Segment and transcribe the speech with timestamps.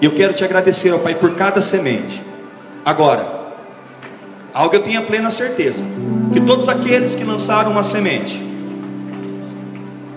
[0.00, 2.22] E eu quero te agradecer, ó Pai, por cada semente.
[2.84, 3.52] Agora,
[4.54, 5.82] algo eu tenho a plena certeza:
[6.32, 8.40] que todos aqueles que lançaram uma semente,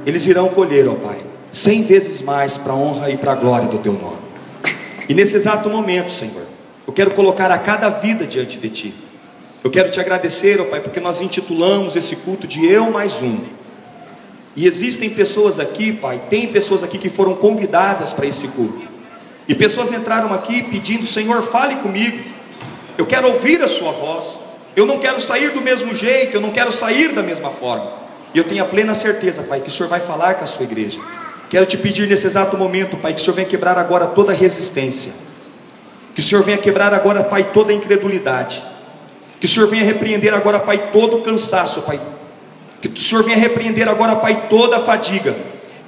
[0.05, 1.17] eles irão colher, ó Pai,
[1.51, 4.21] cem vezes mais para a honra e para a glória do Teu nome.
[5.09, 6.45] E nesse exato momento, Senhor,
[6.87, 8.93] eu quero colocar a cada vida diante de Ti.
[9.63, 13.37] Eu quero te agradecer, ó Pai, porque nós intitulamos esse culto de Eu Mais Um.
[14.55, 18.90] E existem pessoas aqui, Pai, tem pessoas aqui que foram convidadas para esse culto.
[19.51, 22.17] E pessoas entraram aqui pedindo: Senhor, fale comigo.
[22.97, 24.39] Eu quero ouvir a Sua voz.
[24.77, 27.91] Eu não quero sair do mesmo jeito, eu não quero sair da mesma forma.
[28.33, 30.63] E eu tenho a plena certeza, Pai, que o Senhor vai falar com a sua
[30.63, 31.01] igreja.
[31.49, 35.11] Quero te pedir nesse exato momento, Pai, que o Senhor venha quebrar agora toda resistência.
[36.15, 38.63] Que o Senhor venha quebrar agora, Pai, toda incredulidade.
[39.37, 41.99] Que o Senhor venha repreender agora, Pai, todo cansaço, Pai.
[42.79, 45.35] Que o Senhor venha repreender agora, Pai, toda fadiga.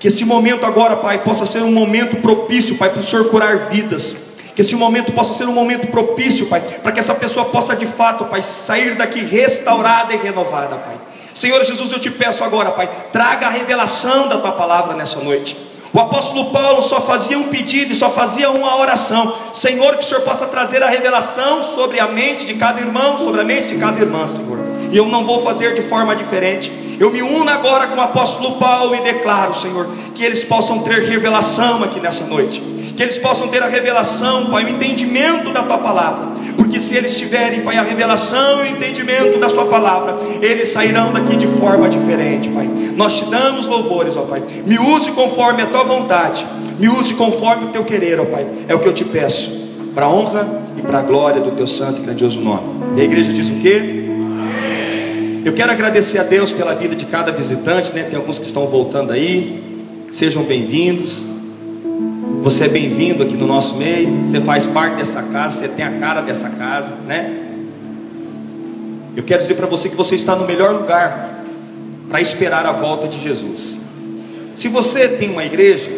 [0.04, 3.70] Que esse momento agora, Pai, possa ser um momento propício, Pai, para o Senhor curar
[3.70, 4.18] vidas.
[4.54, 7.86] Que esse momento possa ser um momento propício, Pai, para que essa pessoa possa de
[7.86, 10.98] fato, Pai, sair daqui restaurada e renovada, Pai.
[11.34, 15.56] Senhor Jesus, eu te peço agora, Pai, traga a revelação da tua palavra nessa noite.
[15.94, 19.34] O apóstolo Paulo só fazia um pedido e só fazia uma oração.
[19.54, 23.40] Senhor, que o Senhor possa trazer a revelação sobre a mente de cada irmão, sobre
[23.40, 24.63] a mente de cada irmã, Senhor.
[24.94, 26.72] E eu não vou fazer de forma diferente.
[27.00, 31.02] Eu me uno agora com o apóstolo Paulo e declaro, Senhor, que eles possam ter
[31.02, 32.62] revelação aqui nessa noite.
[32.96, 37.18] Que eles possam ter a revelação, Pai, o entendimento da tua palavra porque se eles
[37.18, 41.90] tiverem, Pai, a revelação e o entendimento da Sua palavra, eles sairão daqui de forma
[41.90, 42.70] diferente, Pai.
[42.96, 44.44] Nós te damos louvores, ó Pai.
[44.64, 46.46] Me use conforme a Tua vontade,
[46.80, 48.46] me use conforme o Teu querer, ó Pai.
[48.68, 49.52] É o que eu te peço,
[49.96, 52.84] para a honra e para a glória do Teu santo e grandioso nome.
[52.96, 54.03] E a igreja diz o quê?
[55.46, 58.04] Eu quero agradecer a Deus pela vida de cada visitante, né?
[58.04, 59.62] Tem alguns que estão voltando aí.
[60.10, 61.18] Sejam bem-vindos.
[62.44, 64.08] Você é bem-vindo aqui no nosso meio.
[64.30, 67.42] Você faz parte dessa casa, você tem a cara dessa casa, né?
[69.18, 71.44] Eu quero dizer para você que você está no melhor lugar
[72.08, 73.78] para esperar a volta de Jesus.
[74.56, 75.92] Se você tem uma igreja,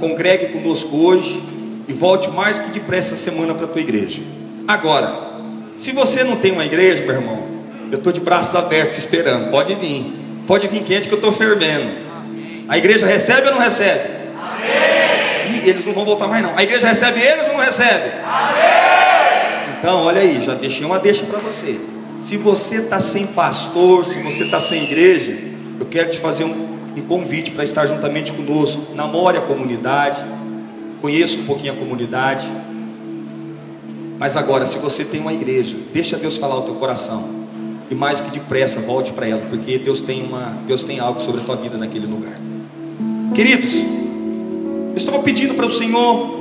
[0.00, 1.38] congregue conosco hoje
[1.86, 4.22] e volte mais que depressa essa semana para a tua igreja.
[4.66, 5.12] Agora,
[5.76, 7.47] se você não tem uma igreja, meu irmão,
[7.90, 9.50] eu estou de braços abertos esperando.
[9.50, 10.12] Pode vir,
[10.46, 12.08] pode vir quente que eu estou fervendo.
[12.68, 14.18] A igreja recebe ou não recebe?
[14.36, 14.98] Amém
[15.68, 16.56] eles não vão voltar mais não.
[16.56, 18.10] A igreja recebe eles ou não recebe?
[18.24, 19.76] Amém!
[19.78, 21.78] Então, olha aí, já deixei uma deixa para você.
[22.20, 25.36] Se você está sem pastor, se você está sem igreja,
[25.78, 28.94] eu quero te fazer um, um convite para estar juntamente conosco.
[28.94, 30.22] Namore a comunidade,
[31.00, 32.48] conheça um pouquinho a comunidade.
[34.18, 37.37] Mas agora, se você tem uma igreja, deixa Deus falar o teu coração.
[37.90, 41.40] E mais que depressa, volte para ela, porque Deus tem, uma, Deus tem algo sobre
[41.40, 42.38] a tua vida naquele lugar.
[43.34, 46.40] Queridos, eu estava pedindo para o Senhor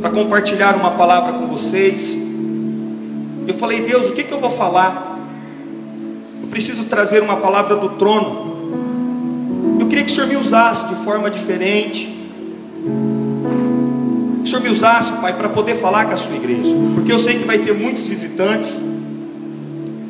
[0.00, 2.16] para compartilhar uma palavra com vocês.
[3.46, 5.18] Eu falei, Deus, o que, que eu vou falar?
[6.42, 9.78] Eu preciso trazer uma palavra do trono.
[9.78, 12.06] Eu queria que o Senhor me usasse de forma diferente.
[14.42, 16.74] Que o Senhor me usasse, Pai, para poder falar com a sua igreja.
[16.94, 18.89] Porque eu sei que vai ter muitos visitantes.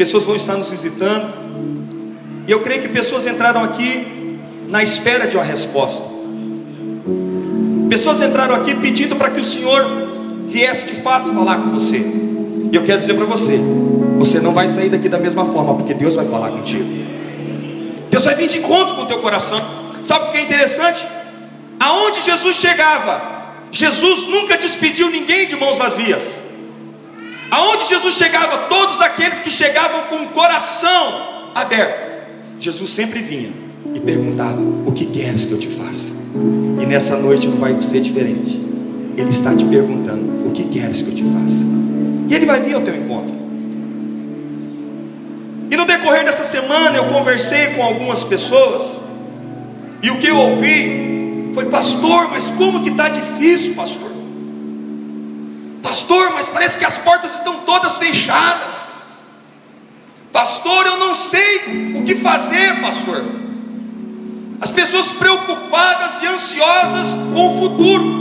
[0.00, 1.30] Pessoas vão estar nos visitando.
[2.48, 6.08] E eu creio que pessoas entraram aqui na espera de uma resposta.
[7.90, 9.84] Pessoas entraram aqui pedindo para que o Senhor
[10.46, 11.98] viesse de fato falar com você.
[11.98, 13.60] E eu quero dizer para você:
[14.16, 16.88] você não vai sair daqui da mesma forma, porque Deus vai falar contigo.
[18.10, 19.60] Deus vai vir de encontro com o teu coração.
[20.02, 21.06] Sabe o que é interessante?
[21.78, 23.20] Aonde Jesus chegava,
[23.70, 26.39] Jesus nunca despediu ninguém de mãos vazias.
[27.50, 32.10] Aonde Jesus chegava, todos aqueles que chegavam com o coração aberto,
[32.60, 33.50] Jesus sempre vinha
[33.94, 36.12] e perguntava: O que queres que eu te faça?
[36.80, 38.60] E nessa noite não vai ser diferente.
[39.16, 41.64] Ele está te perguntando: O que queres que eu te faça?
[42.28, 43.34] E ele vai vir ao teu encontro.
[45.70, 48.82] E no decorrer dessa semana eu conversei com algumas pessoas.
[50.02, 54.09] E o que eu ouvi foi: Pastor, mas como que está difícil, pastor?
[55.82, 58.74] Pastor, mas parece que as portas estão todas fechadas.
[60.32, 63.24] Pastor, eu não sei o que fazer, pastor.
[64.60, 68.20] As pessoas preocupadas e ansiosas com o futuro.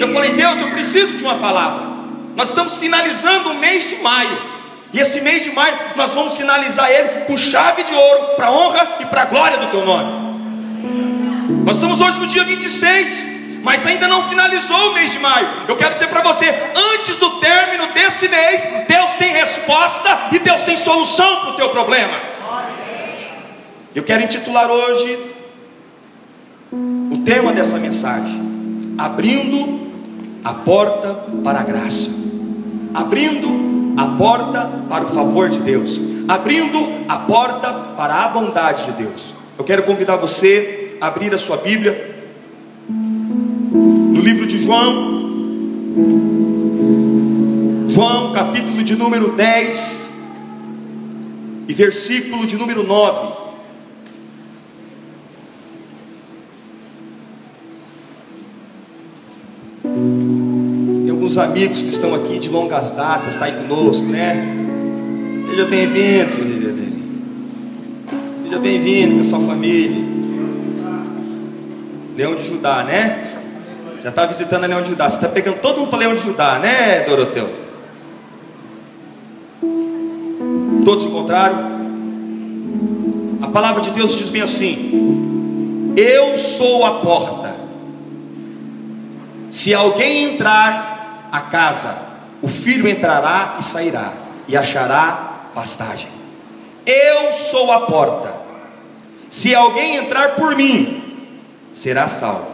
[0.00, 1.92] Eu falei, Deus, eu preciso de uma palavra.
[2.34, 4.52] Nós estamos finalizando o mês de maio.
[4.92, 8.52] E esse mês de maio nós vamos finalizar ele com chave de ouro para a
[8.52, 10.32] honra e para a glória do teu nome.
[11.64, 13.31] Nós estamos hoje no dia 26,
[13.62, 15.48] mas ainda não finalizou o mês de maio.
[15.68, 16.46] Eu quero dizer para você,
[16.94, 21.68] antes do término desse mês, Deus tem resposta e Deus tem solução para o teu
[21.70, 22.32] problema.
[23.94, 25.18] Eu quero intitular hoje
[26.72, 29.92] o tema dessa mensagem: abrindo
[30.44, 32.10] a porta para a graça,
[32.94, 38.92] abrindo a porta para o favor de Deus, abrindo a porta para a bondade de
[38.92, 39.34] Deus.
[39.58, 42.11] Eu quero convidar você a abrir a sua Bíblia
[44.22, 45.20] livro de João,
[47.88, 50.10] João, capítulo de número 10
[51.66, 53.42] e versículo de número 9.
[59.82, 64.36] Tem alguns amigos que estão aqui de longas datas, está aí conosco, né?
[65.50, 67.02] Seja bem-vindo, seu Liliane.
[68.44, 70.00] Seja bem-vindo com a sua família.
[72.16, 73.31] Leão de Judá, né?
[74.02, 75.08] Já está visitando a Leão de Judá.
[75.08, 77.48] Você está pegando todo mundo para Leão de Judá, né, Doroteu?
[80.84, 81.70] Todos encontraram?
[83.40, 87.54] A palavra de Deus diz bem assim: Eu sou a porta.
[89.52, 91.94] Se alguém entrar a casa,
[92.40, 94.12] o filho entrará e sairá,
[94.48, 96.08] e achará pastagem.
[96.84, 98.34] Eu sou a porta.
[99.30, 101.28] Se alguém entrar por mim,
[101.72, 102.51] será salvo.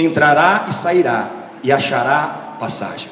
[0.00, 1.28] Entrará e sairá,
[1.62, 3.10] e achará passagem.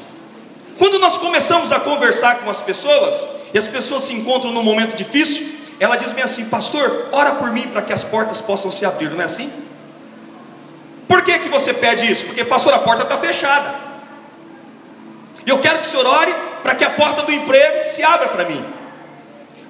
[0.79, 4.97] Quando nós começamos a conversar com as pessoas, e as pessoas se encontram num momento
[4.97, 8.87] difícil, ela diz bem assim: Pastor, ora por mim para que as portas possam se
[8.87, 9.53] abrir, não é assim?
[11.07, 12.25] Por que, que você pede isso?
[12.25, 13.75] Porque, pastor, a porta está fechada.
[15.45, 18.29] E eu quero que o senhor ore para que a porta do emprego se abra
[18.29, 18.65] para mim.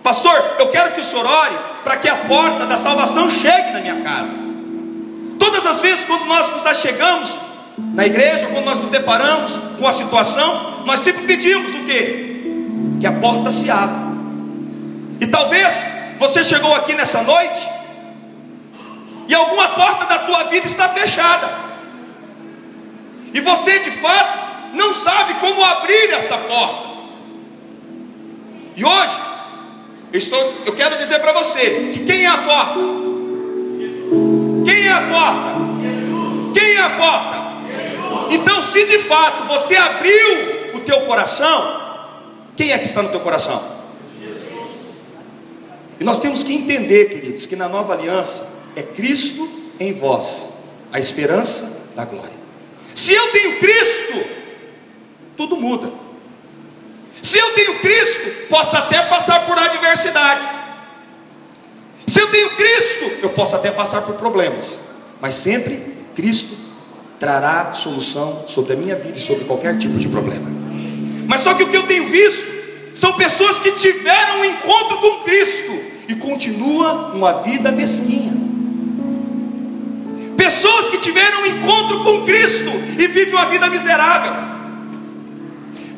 [0.02, 3.80] Pastor, eu quero que o senhor ore para que a porta da salvação chegue na
[3.80, 4.47] minha casa.
[5.48, 7.30] Todas as vezes quando nós nos achegamos
[7.94, 12.42] na igreja, quando nós nos deparamos com a situação, nós sempre pedimos o quê?
[13.00, 13.96] Que a porta se abra.
[15.18, 15.74] E talvez
[16.18, 17.66] você chegou aqui nessa noite
[19.26, 21.48] e alguma porta da tua vida está fechada.
[23.32, 26.88] E você de fato não sabe como abrir essa porta.
[28.76, 29.18] E hoje
[30.12, 33.07] eu, estou, eu quero dizer para você que quem é a porta?
[34.78, 36.54] Quem é a porta?
[36.54, 37.38] Quem é a porta?
[38.30, 42.06] Então, se de fato você abriu o teu coração,
[42.56, 43.60] quem é que está no teu coração?
[45.98, 49.48] E nós temos que entender, queridos, que na nova aliança é Cristo
[49.80, 50.50] em vós,
[50.92, 52.38] a esperança da glória.
[52.94, 54.24] Se eu tenho Cristo,
[55.36, 55.90] tudo muda.
[57.20, 60.46] Se eu tenho Cristo, posso até passar por adversidades.
[62.08, 64.78] Se eu tenho Cristo, eu posso até passar por problemas.
[65.20, 65.78] Mas sempre
[66.16, 66.56] Cristo
[67.20, 70.48] trará solução sobre a minha vida e sobre qualquer tipo de problema.
[71.26, 72.46] Mas só que o que eu tenho visto
[72.94, 75.78] são pessoas que tiveram um encontro com Cristo
[76.08, 78.32] e continuam uma vida mesquinha.
[80.34, 84.32] Pessoas que tiveram um encontro com Cristo e vivem uma vida miserável.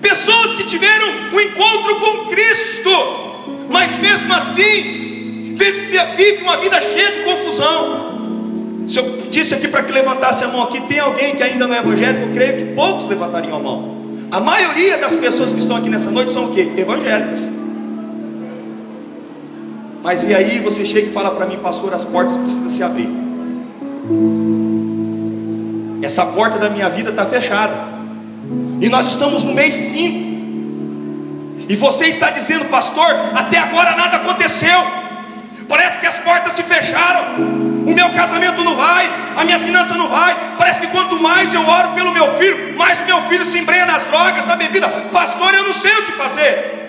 [0.02, 2.90] Pessoas que tiveram um encontro com Cristo,
[3.68, 5.09] mas mesmo assim
[6.16, 8.10] vivem uma vida cheia de confusão.
[8.88, 11.74] Se eu disse aqui para que levantasse a mão aqui, tem alguém que ainda não
[11.74, 14.00] é evangélico, eu creio que poucos levantariam a mão.
[14.32, 16.68] A maioria das pessoas que estão aqui nessa noite são o quê?
[16.76, 17.48] Evangélicas.
[20.02, 23.08] Mas e aí você chega e fala para mim, pastor, as portas precisam se abrir.
[26.02, 27.74] Essa porta da minha vida está fechada.
[28.80, 30.30] E nós estamos no mês 5.
[31.68, 34.99] E você está dizendo, pastor, até agora nada aconteceu.
[35.70, 37.36] Parece que as portas se fecharam.
[37.86, 40.36] O meu casamento não vai, a minha finança não vai.
[40.58, 44.04] Parece que quanto mais eu oro pelo meu filho, mais meu filho se embrenha nas
[44.06, 44.88] drogas, na bebida.
[45.12, 46.80] Pastor, eu não sei o que fazer.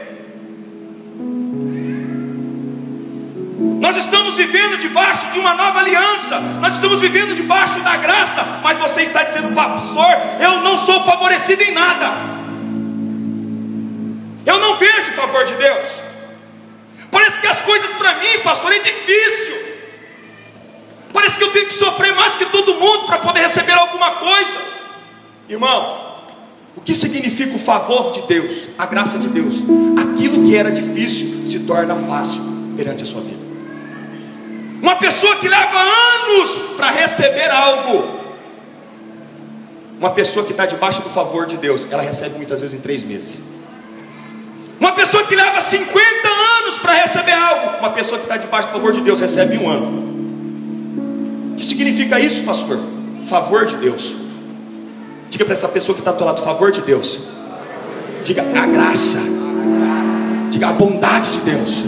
[3.79, 8.77] Nós estamos vivendo debaixo de uma nova aliança, nós estamos vivendo debaixo da graça, mas
[8.79, 12.11] você está dizendo, pastor, eu não sou favorecido em nada,
[14.45, 16.00] eu não vejo o favor de Deus.
[17.11, 19.55] Parece que as coisas para mim, pastor, é difícil.
[21.13, 24.57] Parece que eu tenho que sofrer mais que todo mundo para poder receber alguma coisa.
[25.49, 26.11] Irmão,
[26.75, 29.55] o que significa o favor de Deus, a graça de Deus?
[29.99, 32.41] Aquilo que era difícil se torna fácil
[32.77, 33.41] perante a sua vida.
[34.81, 38.21] Uma pessoa que leva anos para receber algo.
[39.99, 43.03] Uma pessoa que está debaixo do favor de Deus, ela recebe muitas vezes em três
[43.03, 43.43] meses.
[44.79, 46.20] Uma pessoa que leva 50
[47.81, 51.53] uma pessoa que está debaixo do favor de Deus recebe um ano.
[51.53, 52.79] O que significa isso, pastor?
[53.27, 54.13] Favor de Deus.
[55.29, 57.19] Diga para essa pessoa que está do teu lado, favor de Deus.
[58.23, 59.19] Diga a graça.
[60.51, 61.83] Diga a bondade de Deus.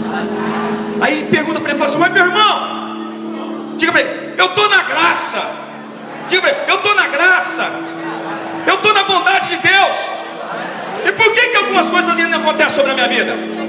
[1.00, 4.82] Aí pergunta para ele, fala assim, mas meu irmão, diga para ele, eu estou na
[4.82, 5.46] graça.
[6.28, 7.70] Diga para ele, eu estou na graça.
[8.66, 9.96] Eu estou na bondade de Deus.
[11.06, 13.63] E por que, que algumas coisas ainda acontecem sobre a minha vida?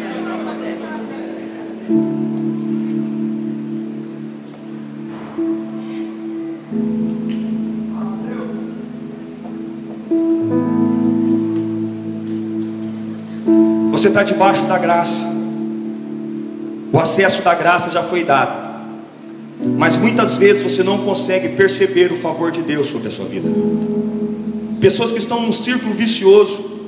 [14.06, 15.26] Você está debaixo da graça.
[16.94, 18.56] O acesso da graça já foi dado.
[19.80, 23.50] Mas muitas vezes você não consegue perceber o favor de Deus sobre a sua vida.
[24.80, 26.88] Pessoas que estão num círculo vicioso,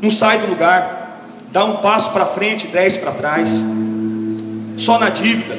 [0.00, 3.48] não sai do lugar, dá um passo para frente, dez para trás,
[4.76, 5.58] só na dívida.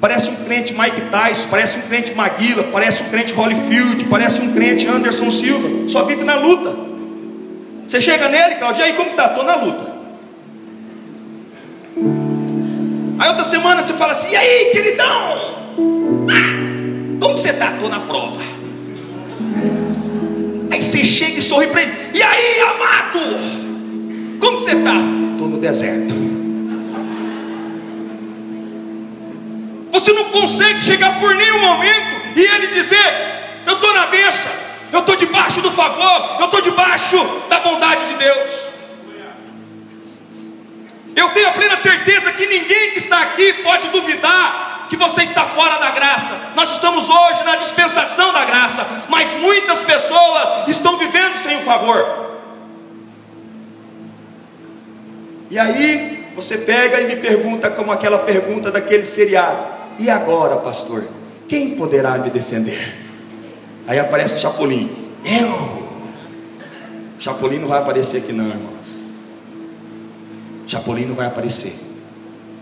[0.00, 4.52] Parece um crente Mike Tyson, parece um crente Maguila, parece um crente Holyfield, parece um
[4.52, 6.72] crente Anderson Silva, só vive na luta.
[7.88, 9.26] Você chega nele, Claudio, e aí como está?
[9.26, 9.93] Estou na luta.
[13.18, 15.54] Aí outra semana você fala assim, e aí, queridão?
[16.30, 17.72] Ah, como você está?
[17.72, 18.40] Estou na prova.
[20.70, 21.92] Aí você chega e sorri para ele.
[22.12, 23.20] E aí, amado?
[24.40, 24.94] Como você está?
[25.32, 26.14] Estou no deserto.
[29.92, 34.52] Você não consegue chegar por nenhum momento e ele dizer: Eu estou na benção,
[34.92, 37.16] eu estou debaixo do favor, eu estou debaixo
[37.48, 38.63] da bondade de Deus.
[41.16, 45.44] Eu tenho a plena certeza que ninguém que está aqui pode duvidar que você está
[45.44, 46.34] fora da graça.
[46.54, 52.24] Nós estamos hoje na dispensação da graça, mas muitas pessoas estão vivendo sem o favor.
[55.50, 59.66] E aí você pega e me pergunta como aquela pergunta daquele seriado:
[59.98, 61.04] "E agora, pastor?
[61.48, 63.04] Quem poderá me defender?"
[63.86, 64.90] Aí aparece Chapolin.
[65.24, 65.84] Eu.
[67.18, 68.93] Chapolin não vai aparecer aqui não, irmãos.
[70.66, 71.74] Chapolin não vai aparecer.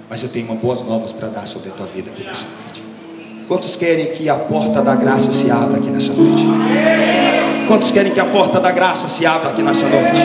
[0.08, 2.82] Mas eu tenho uma boas novas para dar sobre a tua vida aqui nessa noite.
[3.48, 6.44] Quantos querem que a porta da graça se abra aqui nessa noite?
[7.66, 10.20] Quantos querem que a porta da graça se abra aqui nessa noite?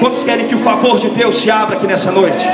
[0.00, 2.46] Quantos querem que o favor de Deus se abra aqui nessa noite?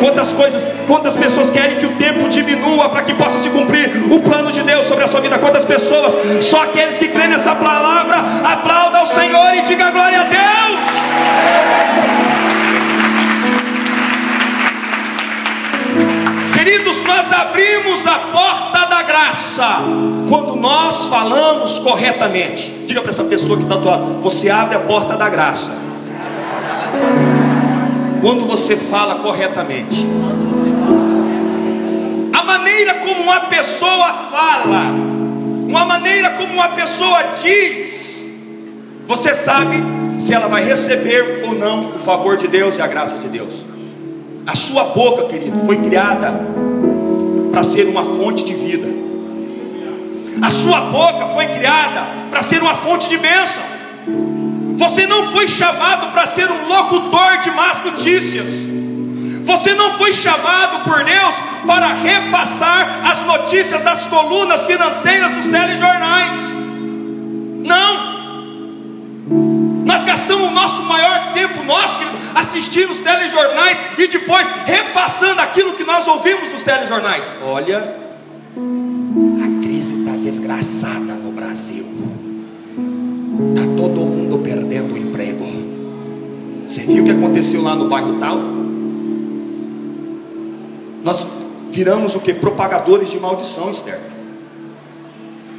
[0.00, 4.20] Quantas coisas, quantas pessoas querem que o tempo diminua para que possa se cumprir o
[4.20, 5.38] plano de Deus sobre a sua vida?
[5.38, 6.12] Quantas pessoas?
[6.44, 12.11] Só aqueles que creem nessa palavra, aplauda ao Senhor e diga glória a Deus.
[16.64, 19.78] Queridos, nós abrimos a porta da graça
[20.28, 22.84] quando nós falamos corretamente.
[22.86, 25.76] Diga para essa pessoa que está do lado: você abre a porta da graça
[28.20, 30.06] quando você fala corretamente.
[32.32, 34.84] A maneira como uma pessoa fala,
[35.66, 38.24] uma maneira como uma pessoa diz,
[39.08, 39.82] você sabe
[40.20, 43.71] se ela vai receber ou não o favor de Deus e a graça de Deus.
[44.46, 46.32] A sua boca, querido, foi criada
[47.50, 48.88] para ser uma fonte de vida.
[50.40, 53.62] A sua boca foi criada para ser uma fonte de bênção.
[54.78, 58.46] Você não foi chamado para ser um locutor de más notícias.
[59.44, 61.34] Você não foi chamado por Deus
[61.66, 66.40] para repassar as notícias das colunas financeiras dos telejornais.
[67.64, 68.12] Não.
[69.84, 75.72] Nós gastamos o nosso maior tempo, nosso, querido, assistindo os telejornais e depois repassando aquilo
[75.72, 77.24] que nós ouvimos nos telejornais.
[77.44, 81.86] Olha, a crise está desgraçada no Brasil.
[83.54, 85.42] Está todo mundo perdendo o emprego.
[86.68, 88.38] Você viu o que aconteceu lá no bairro tal?
[91.04, 91.26] Nós
[91.70, 92.32] viramos o que?
[92.32, 93.98] Propagadores de maldição, Esther.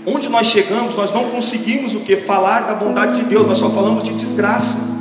[0.05, 2.17] Onde nós chegamos, nós não conseguimos o que?
[2.17, 4.92] Falar da bondade de Deus, nós só falamos de desgraça.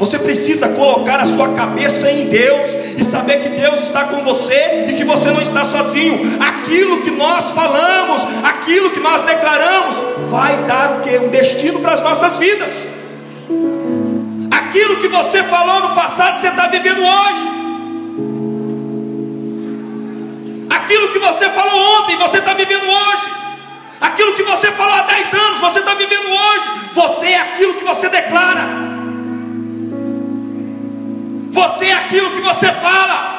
[0.00, 4.86] Você precisa colocar a sua cabeça em Deus e saber que Deus está com você
[4.88, 6.38] e que você não está sozinho.
[6.40, 9.96] Aquilo que nós falamos, aquilo que nós declaramos,
[10.30, 11.18] vai dar o que?
[11.18, 12.72] Um destino para as nossas vidas.
[14.50, 17.50] Aquilo que você falou no passado, você está vivendo hoje.
[20.70, 23.30] Aquilo que você falou ontem, você está vivendo hoje.
[24.00, 26.70] Aquilo que você falou há 10 anos, você está vivendo hoje.
[26.94, 28.99] Você é aquilo que você declara.
[32.00, 33.30] Aquilo que você fala.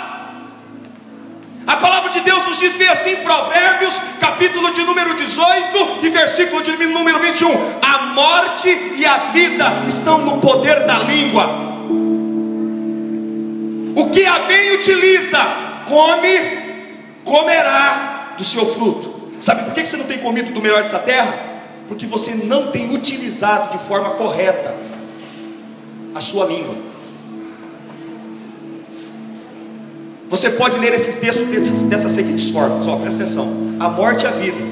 [1.67, 6.61] A palavra de Deus nos diz bem assim, Provérbios, capítulo de número 18 e versículo
[6.63, 7.49] de número 21.
[7.81, 11.45] A morte e a vida estão no poder da língua.
[13.95, 15.37] O que a bem utiliza,
[15.87, 16.39] come,
[17.23, 19.31] comerá do seu fruto.
[19.39, 21.33] Sabe por que você não tem comido do melhor dessa terra?
[21.87, 24.75] Porque você não tem utilizado de forma correta
[26.15, 26.90] a sua língua.
[30.31, 31.45] Você pode ler esses textos
[31.89, 33.75] dessas seguintes formas, ó, presta atenção.
[33.81, 34.63] A morte e a vida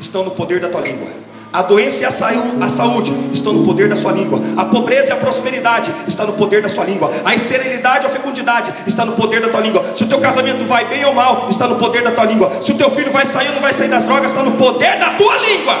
[0.00, 1.06] estão no poder da tua língua.
[1.52, 4.40] A doença e a saúde estão no poder da sua língua.
[4.56, 7.12] A pobreza e a prosperidade estão no poder da sua língua.
[7.24, 9.84] A esterilidade ou a fecundidade está no poder da tua língua.
[9.94, 12.60] Se o teu casamento vai bem ou mal, está no poder da tua língua.
[12.60, 14.98] Se o teu filho vai sair ou não vai sair das drogas, está no poder
[14.98, 15.74] da tua língua.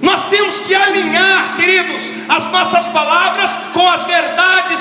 [0.00, 4.80] Nós temos que alinhar, queridos, as nossas palavras com as verdades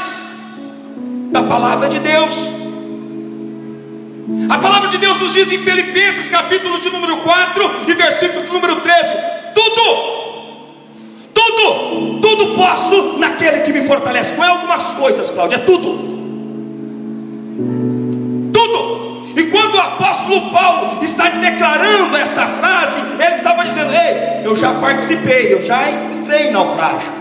[1.32, 2.48] da palavra de Deus.
[4.48, 8.52] A palavra de Deus nos diz em Filipenses, capítulo de número 4 e versículo de
[8.52, 9.10] número 13:
[9.56, 9.82] tudo,
[11.34, 14.36] tudo, tudo posso naquele que me fortalece.
[14.36, 16.08] Não é algumas coisas, Cláudia, é tudo.
[18.54, 19.34] Tudo.
[19.36, 24.76] E quando o apóstolo Paulo está declarando essa frase, ele estava dizendo: Ei, eu já
[24.76, 27.19] participei, eu já entrei em naufrágio,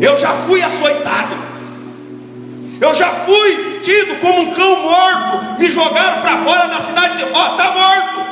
[0.00, 1.36] eu já fui açoitado,
[2.80, 7.46] eu já fui tido como um cão morto, me jogaram para fora da cidade, ó,
[7.46, 8.26] oh, está morto.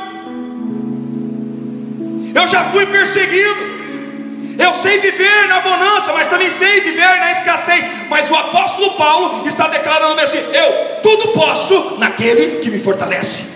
[2.35, 3.75] Eu já fui perseguido.
[4.57, 7.85] Eu sei viver na bonança, mas também sei viver na escassez.
[8.09, 13.55] Mas o apóstolo Paulo está declarando assim: eu tudo posso naquele que me fortalece.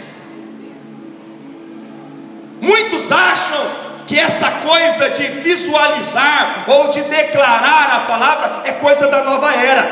[2.61, 3.65] Muitos acham
[4.09, 9.87] que essa coisa de visualizar ou de declarar a palavra é coisa da nova era.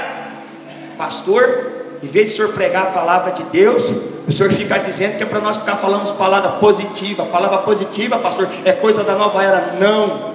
[0.98, 3.84] Pastor, em vez de o senhor pregar a palavra de Deus,
[4.28, 7.26] o senhor fica dizendo que é para nós ficar falando palavra positiva.
[7.26, 9.76] Palavra positiva, pastor, é coisa da nova era.
[9.80, 10.34] Não.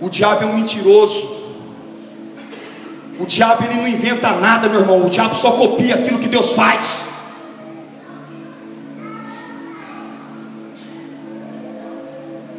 [0.00, 1.36] O diabo é um mentiroso.
[3.20, 5.04] O diabo ele não inventa nada, meu irmão.
[5.04, 7.17] O diabo só copia aquilo que Deus faz.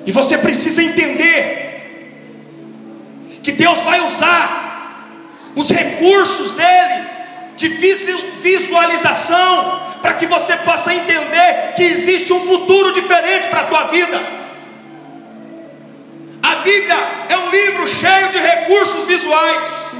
[0.09, 1.45] E você precisa entender
[3.43, 5.05] que Deus vai usar
[5.55, 7.03] os recursos dele
[7.55, 7.67] de
[8.41, 14.19] visualização, para que você possa entender que existe um futuro diferente para a tua vida.
[16.41, 16.97] A Bíblia
[17.29, 19.91] é um livro cheio de recursos visuais.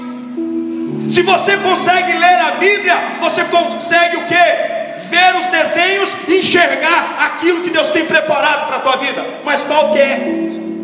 [1.08, 4.79] Se você consegue ler a Bíblia, você consegue o que?
[5.10, 9.26] Ver os desenhos e enxergar aquilo que Deus tem preparado para a tua vida.
[9.43, 10.19] Mas qual que é?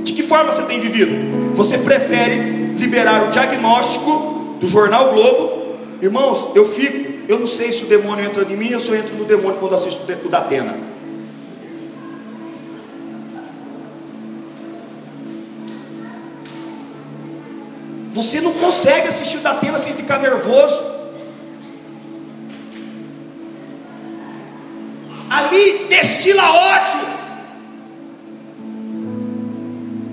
[0.03, 1.55] De que forma você tem vivido?
[1.55, 7.83] Você prefere liberar o diagnóstico do jornal Globo, irmãos, eu fico, eu não sei se
[7.83, 10.75] o demônio entra em mim eu entro no demônio quando assisto o da Atena.
[18.13, 20.94] Você não consegue assistir o da Atena sem ficar nervoso.
[25.37, 27.15] Ali destila ódio.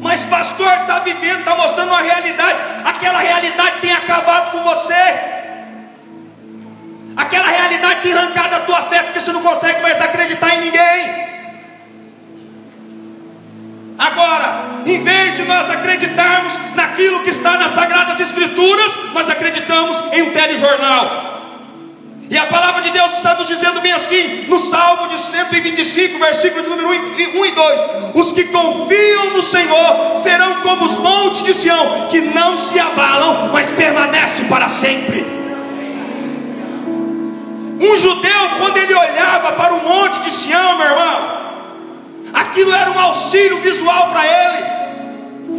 [0.03, 2.59] Mas pastor está vivendo, está mostrando uma realidade.
[2.85, 5.05] Aquela realidade tem acabado com você.
[7.17, 11.33] Aquela realidade tem arrancado a tua fé porque você não consegue mais acreditar em ninguém.
[13.99, 20.23] Agora, em vez de nós acreditarmos naquilo que está nas Sagradas Escrituras, nós acreditamos em
[20.23, 21.32] um telejornal.
[22.33, 26.67] E a palavra de Deus está nos dizendo bem assim, no Salmo de 125, versículo
[26.67, 27.81] número 1 e 2:
[28.15, 33.51] Os que confiam no Senhor serão como os montes de Sião, que não se abalam,
[33.53, 35.21] mas permanecem para sempre.
[37.79, 41.21] Um judeu, quando ele olhava para o monte de Sião, meu irmão,
[42.33, 44.82] aquilo era um auxílio visual para ele.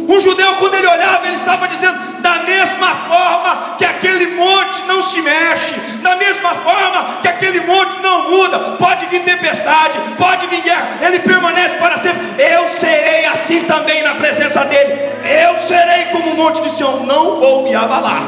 [0.08, 5.02] Um judeu, quando ele olhava, ele estava dizendo: da mesma forma que aquele monte não
[5.02, 10.62] se mexe, da mesma forma que aquele monte não muda, pode vir tempestade, pode vir
[10.62, 12.22] guerra, ele permanece para sempre.
[12.38, 14.92] Eu serei assim também na presença dele.
[15.24, 18.22] Eu serei como o monte de Sião, não vou me abalar.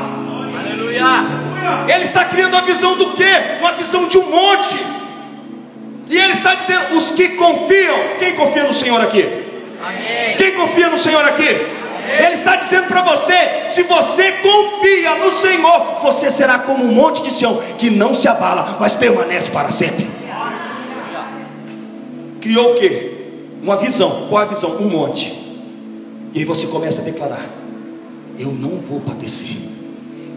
[0.59, 1.05] Aleluia.
[1.89, 3.31] Ele está criando a visão do que?
[3.61, 4.77] Uma visão de um monte.
[6.09, 9.46] E ele está dizendo: os que confiam, quem confia no Senhor aqui?
[9.87, 10.37] Amém.
[10.37, 11.49] Quem confia no Senhor aqui?
[11.49, 12.27] Amém.
[12.27, 17.23] Ele está dizendo para você: se você confia no Senhor, você será como um monte
[17.23, 20.07] de Sião que não se abala, mas permanece para sempre.
[22.41, 23.17] Criou o que?
[23.63, 24.27] Uma visão.
[24.29, 24.77] Qual é a visão?
[24.77, 25.33] Um monte.
[26.33, 27.45] E aí você começa a declarar:
[28.39, 29.57] Eu não vou padecer,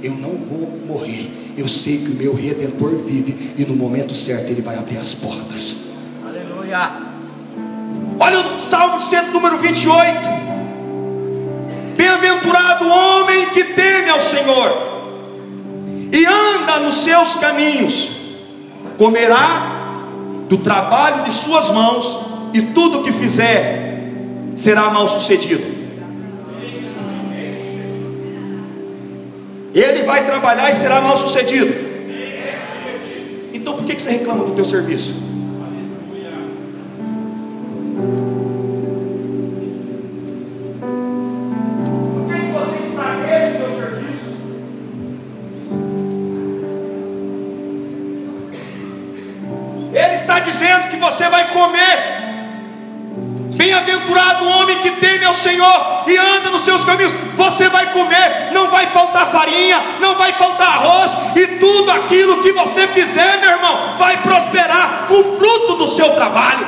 [0.03, 1.29] eu não vou morrer.
[1.57, 5.13] Eu sei que o meu redentor vive e no momento certo ele vai abrir as
[5.13, 5.75] portas.
[6.25, 7.08] Aleluia.
[8.19, 10.29] Olha o Salmo de 100, número 28.
[11.95, 14.89] Bem-aventurado o homem que teme ao Senhor
[16.11, 18.09] e anda nos seus caminhos,
[18.97, 20.05] comerá
[20.47, 24.11] do trabalho de suas mãos, e tudo que fizer
[24.55, 25.79] será mal sucedido.
[29.73, 31.73] Ele vai trabalhar e será mal sucedido.
[33.53, 35.28] Então por que, que você reclama do teu serviço?
[54.99, 57.13] Teme ao Senhor e anda nos seus caminhos.
[57.35, 62.51] Você vai comer, não vai faltar farinha, não vai faltar arroz, e tudo aquilo que
[62.51, 66.65] você fizer, meu irmão, vai prosperar com fruto do seu trabalho.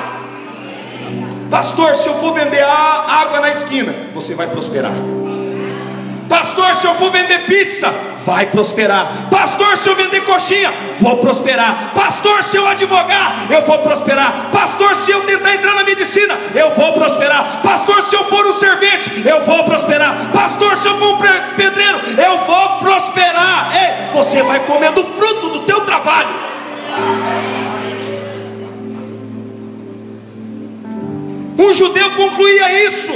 [1.50, 4.94] Pastor, se eu for vender água na esquina, você vai prosperar.
[6.30, 7.94] Pastor, se eu for vender pizza,
[8.26, 9.28] vai prosperar.
[9.30, 11.92] Pastor, se eu vender coxinha, vou prosperar.
[11.94, 14.50] Pastor, se eu advogar, eu vou prosperar.
[14.52, 17.62] Pastor, se eu tentar entrar na medicina, eu vou prosperar.
[17.64, 20.32] Pastor, se eu for um servente, eu vou prosperar.
[20.34, 21.18] Pastor, se eu for um
[21.56, 23.72] pedreiro, eu vou prosperar.
[23.76, 26.52] Ei, você vai comer do fruto do teu trabalho.
[31.58, 33.14] Um judeu concluía isso.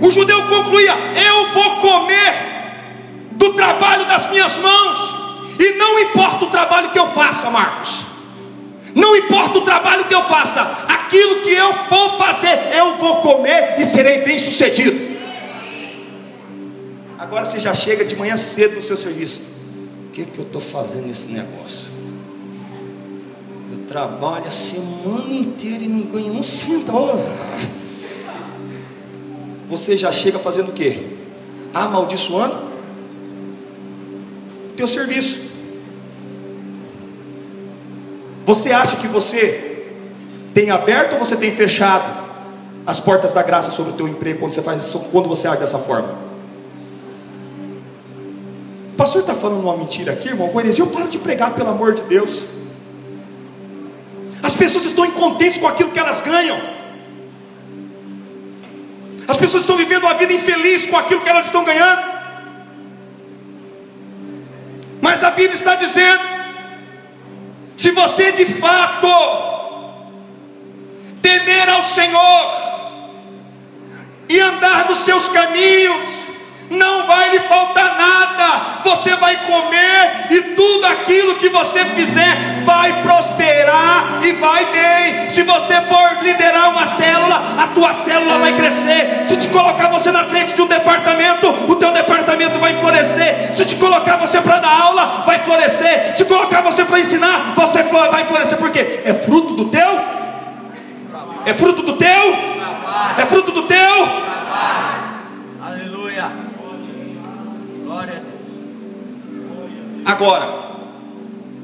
[0.00, 0.94] O judeu concluía:
[1.26, 2.53] Eu vou comer
[3.44, 5.14] do trabalho das minhas mãos,
[5.58, 8.00] e não importa o trabalho que eu faça, Marcos,
[8.94, 13.76] não importa o trabalho que eu faça, aquilo que eu for fazer, eu vou comer
[13.78, 15.14] e serei bem sucedido.
[17.18, 19.54] Agora você já chega de manhã cedo no seu serviço.
[20.08, 21.88] O que, que eu estou fazendo nesse negócio?
[23.72, 27.24] Eu trabalho a semana inteira e não ganho um centavo.
[29.68, 30.98] Você já chega fazendo o quê?
[31.72, 32.73] Amaldiçoando
[34.76, 35.52] teu serviço.
[38.46, 39.88] Você acha que você
[40.52, 42.24] tem aberto ou você tem fechado
[42.86, 45.78] as portas da graça sobre o teu emprego quando você faz quando você age dessa
[45.78, 46.24] forma?
[48.92, 50.84] O pastor está falando uma mentira aqui, irmão, heresia.
[50.84, 52.44] Eu paro de pregar, pelo amor de Deus.
[54.40, 56.56] As pessoas estão incontentes com aquilo que elas ganham.
[59.26, 62.13] As pessoas estão vivendo uma vida infeliz com aquilo que elas estão ganhando.
[65.04, 66.22] Mas a Bíblia está dizendo:
[67.76, 69.06] se você de fato
[71.20, 72.46] temer ao Senhor
[74.30, 76.23] e andar nos seus caminhos,
[76.70, 82.92] não vai lhe faltar nada, você vai comer e tudo aquilo que você fizer vai
[83.02, 85.30] prosperar e vai bem.
[85.30, 89.26] Se você for liderar uma célula, a tua célula vai crescer.
[89.26, 93.54] Se te colocar você na frente de um departamento, o teu departamento vai florescer.
[93.54, 96.16] Se te colocar você para dar aula, vai florescer.
[96.16, 100.00] Se colocar você para ensinar, você vai florescer porque é fruto do teu?
[101.46, 102.36] É fruto do teu?
[103.18, 104.33] É fruto do teu?
[108.04, 110.04] Glória a Deus.
[110.04, 110.46] Agora,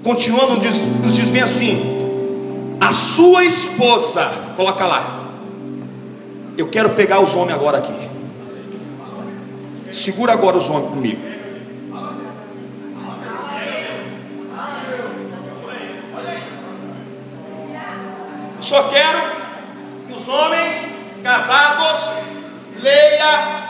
[0.03, 4.24] continuando, diz, nos diz bem assim: a sua esposa,
[4.57, 5.29] coloca lá.
[6.57, 8.11] Eu quero pegar os homens agora aqui.
[9.92, 11.31] Segura agora os homens comigo.
[18.61, 19.18] Só quero
[20.07, 20.87] que os homens
[21.22, 22.11] casados
[22.81, 23.69] leia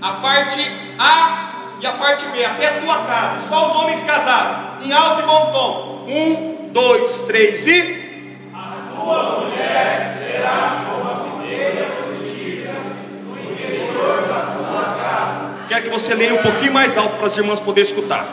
[0.00, 1.48] a parte A
[1.80, 5.26] e a parte B, até a tua casa, só os homens casados, em alto e
[5.26, 6.04] bom tom.
[6.08, 8.50] Um, dois, três e.
[8.54, 12.74] A tua mulher será como a videira frutífera
[13.26, 15.50] no interior da tua casa.
[15.68, 18.30] Quero que você leia um pouquinho mais alto para as irmãs poderem escutar.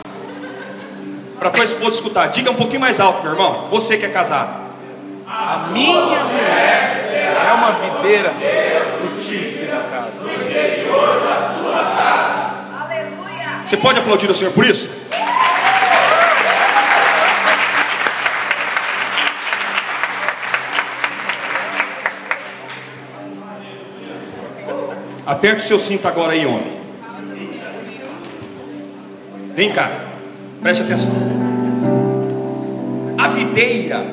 [1.38, 2.28] Para tua esposa escutar.
[2.28, 3.68] Diga um pouquinho mais alto, meu irmão.
[3.70, 4.66] Você que é casado.
[5.28, 8.32] A minha mulher será é uma videira
[8.98, 9.66] frutífera.
[10.20, 11.15] No interior
[13.66, 14.88] você pode aplaudir o Senhor por isso?
[25.26, 26.76] Aperta o seu cinto agora aí, homem.
[29.56, 29.90] Vem cá,
[30.62, 31.12] preste atenção.
[33.18, 34.06] A videira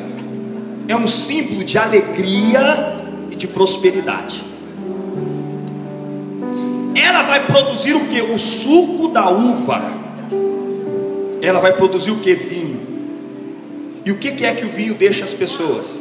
[0.88, 4.53] é um símbolo de alegria e de prosperidade
[7.34, 8.22] vai produzir o que?
[8.22, 9.82] O suco da uva.
[11.42, 12.36] Ela vai produzir o que?
[12.36, 12.94] Vinho.
[14.06, 16.00] E o que é que o vinho deixa as pessoas?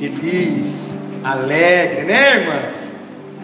[0.00, 0.90] Feliz,
[1.22, 2.92] alegre, né, irmãs?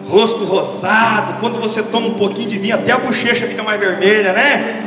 [0.09, 1.39] Rosto rosado.
[1.39, 4.81] Quando você toma um pouquinho de vinho, até a bochecha fica mais vermelha, né?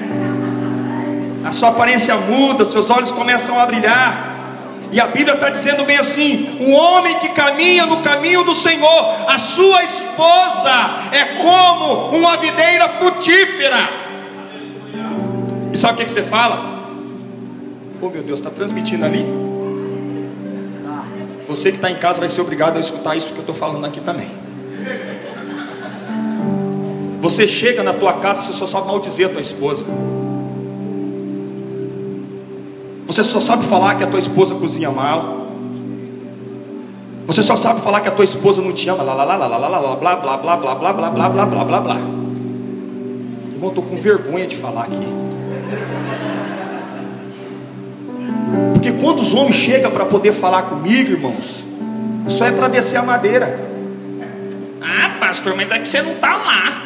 [1.45, 4.36] A sua aparência muda, seus olhos começam a brilhar.
[4.93, 9.17] E a Bíblia está dizendo bem assim: o homem que caminha no caminho do Senhor,
[9.29, 13.89] a sua esposa é como uma videira frutífera.
[15.73, 16.77] E sabe o que, que você fala?
[18.01, 19.25] Oh meu Deus, está transmitindo ali?
[21.49, 23.85] Você que está em casa vai ser obrigado a escutar isso que eu estou falando
[23.85, 24.31] aqui também.
[27.21, 29.85] Você chega na tua casa, você só sabe maldizer a tua esposa.
[33.07, 35.47] Você só sabe falar que a tua esposa cozinha mal.
[37.27, 39.47] Você só sabe falar que a tua esposa não te ama, lá, lá, lá, lá,
[39.47, 41.97] lá, lá, lá, blá, blá, blá, blá, blá, blá, blá, blá, blá, blá, blá.
[43.55, 45.09] Irmão, estou com vergonha de falar aqui.
[48.73, 51.65] Porque quando os homens chegam para poder falar comigo, irmãos,
[52.29, 53.59] só é para descer a madeira.
[54.81, 56.86] Ah, pastor, mas é que você não está lá.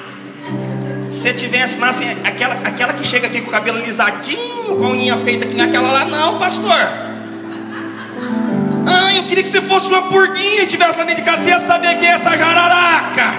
[1.20, 4.88] Se você tivesse assim, aquela, aquela que chega aqui com o cabelo lisadinho, com a
[4.88, 6.80] unha feita que naquela lá, não, pastor.
[8.86, 11.50] Ah, eu queria que você fosse uma purguinha e tivesse lá dentro de casa, você
[11.50, 13.34] ia saber quem é essa jararaca.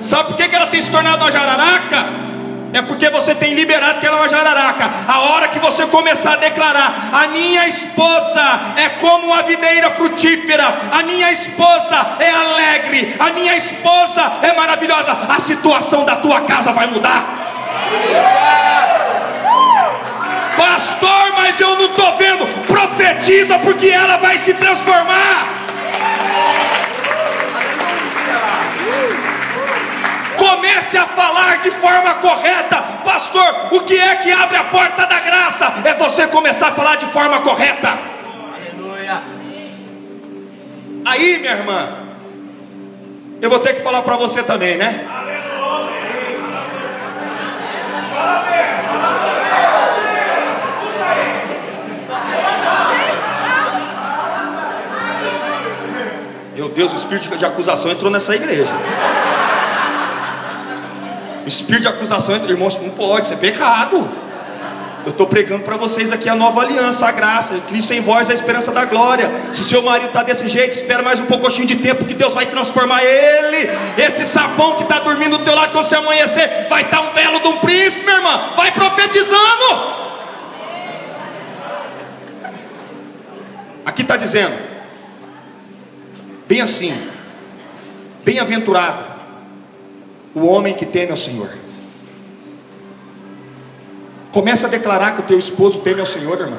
[0.00, 2.19] Sabe por que ela tem se tornado uma jararaca?
[2.72, 4.90] É porque você tem liberado que ela é uma jararaca.
[5.08, 8.42] A hora que você começar a declarar: A minha esposa
[8.76, 15.16] é como uma videira frutífera, a minha esposa é alegre, a minha esposa é maravilhosa,
[15.28, 17.24] a situação da tua casa vai mudar.
[20.56, 22.46] Pastor, mas eu não estou vendo.
[22.66, 25.59] Profetiza, porque ela vai se transformar.
[30.50, 33.68] Comece a falar de forma correta, pastor.
[33.70, 35.72] O que é que abre a porta da graça?
[35.84, 37.96] É você começar a falar de forma correta.
[38.56, 39.22] Aleluia.
[41.04, 41.88] Aí, minha irmã,
[43.40, 45.06] eu vou ter que falar para você também, né?
[56.56, 58.72] Meu Deus, o espírito de acusação entrou nessa igreja.
[61.50, 64.08] Espírito de acusação entre irmãos não pode, isso é pecado.
[65.04, 68.34] Eu estou pregando para vocês aqui a nova aliança, a graça, Cristo em vós, a
[68.34, 69.28] esperança da glória.
[69.52, 72.34] Se o seu marido está desse jeito, espera mais um pouquinho de tempo que Deus
[72.34, 73.68] vai transformar ele.
[73.98, 77.14] Esse sapão que está dormindo do teu lado, quando você amanhecer, vai estar tá um
[77.14, 78.40] belo de um príncipe, minha irmã.
[78.56, 80.00] Vai profetizando.
[83.84, 84.54] Aqui está dizendo,
[86.46, 86.94] bem assim,
[88.22, 89.09] bem-aventurado
[90.34, 91.50] o homem que teme ao Senhor.
[94.32, 96.58] Começa a declarar que o teu esposo teme ao Senhor, irmã.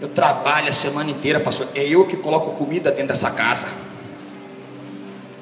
[0.00, 1.68] Eu trabalho a semana inteira, pastor.
[1.74, 3.66] É eu que coloco comida dentro dessa casa.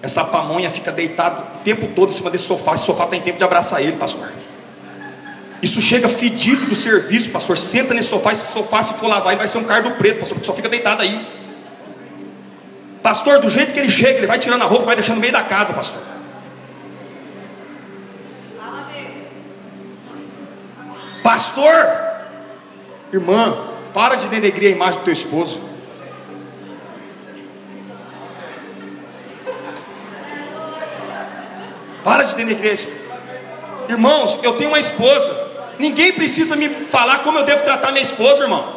[0.01, 2.75] Essa pamonha fica deitado o tempo todo em cima desse sofá.
[2.75, 4.31] Esse sofá tem tempo de abraçar ele, pastor.
[5.61, 7.59] Isso chega fedido do serviço, pastor.
[7.59, 8.33] Senta nesse sofá.
[8.33, 10.69] Esse sofá, se for lavar, ele vai ser um cardo preto, pastor, porque só fica
[10.69, 11.25] deitado aí.
[13.03, 15.33] Pastor, do jeito que ele chega, ele vai tirando a roupa, vai deixando no meio
[15.33, 16.01] da casa, pastor.
[21.23, 21.73] Pastor,
[23.13, 23.57] irmã,
[23.95, 25.61] para de denegrir a imagem do teu esposo.
[32.03, 32.79] Para de denegrir.
[33.89, 35.51] Irmãos, eu tenho uma esposa.
[35.79, 38.77] Ninguém precisa me falar como eu devo tratar minha esposa, irmão.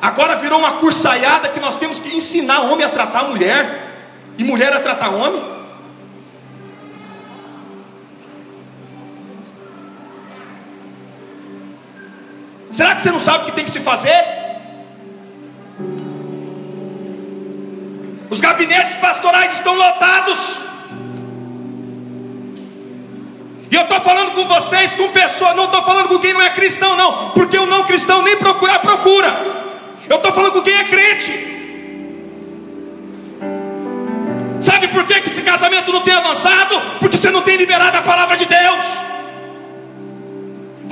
[0.00, 3.88] Agora virou uma cursaiada que nós temos que ensinar homem a tratar mulher
[4.36, 5.61] e mulher a tratar homem.
[12.72, 14.24] Será que você não sabe o que tem que se fazer?
[18.30, 20.56] Os gabinetes pastorais estão lotados.
[23.70, 26.48] E eu estou falando com vocês, com pessoas, não estou falando com quem não é
[26.50, 29.28] cristão, não, porque o não cristão nem procurar, procura.
[30.08, 31.52] Eu estou falando com quem é crente.
[34.62, 36.80] Sabe por que, esse casamento não tem avançado?
[37.00, 39.01] Porque você não tem liberado a palavra de Deus.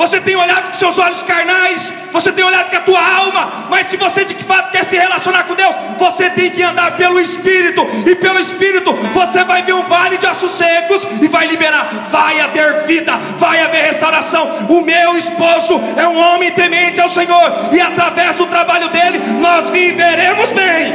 [0.01, 3.87] Você tem olhado com seus olhos carnais, você tem olhado com a tua alma, mas
[3.89, 7.87] se você de fato quer se relacionar com Deus, você tem que andar pelo Espírito,
[8.07, 12.41] e pelo Espírito você vai ver um vale de ossos secos e vai liberar, vai
[12.41, 14.69] haver vida, vai haver restauração.
[14.71, 19.69] O meu esposo é um homem temente ao Senhor, e através do trabalho dele nós
[19.69, 20.95] viveremos bem.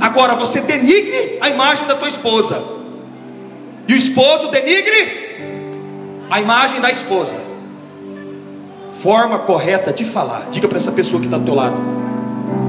[0.00, 2.75] Agora você denigre a imagem da tua esposa.
[3.88, 5.26] E o esposo denigre
[6.30, 7.36] a imagem da esposa.
[9.02, 10.46] Forma correta de falar.
[10.50, 11.76] Diga para essa pessoa que está do teu lado.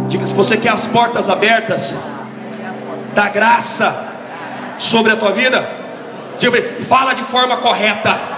[0.08, 1.95] Diga se você quer as portas abertas
[3.15, 4.13] da graça
[4.77, 5.67] sobre a tua vida.
[6.38, 8.38] Diga para ele, fala de forma correta.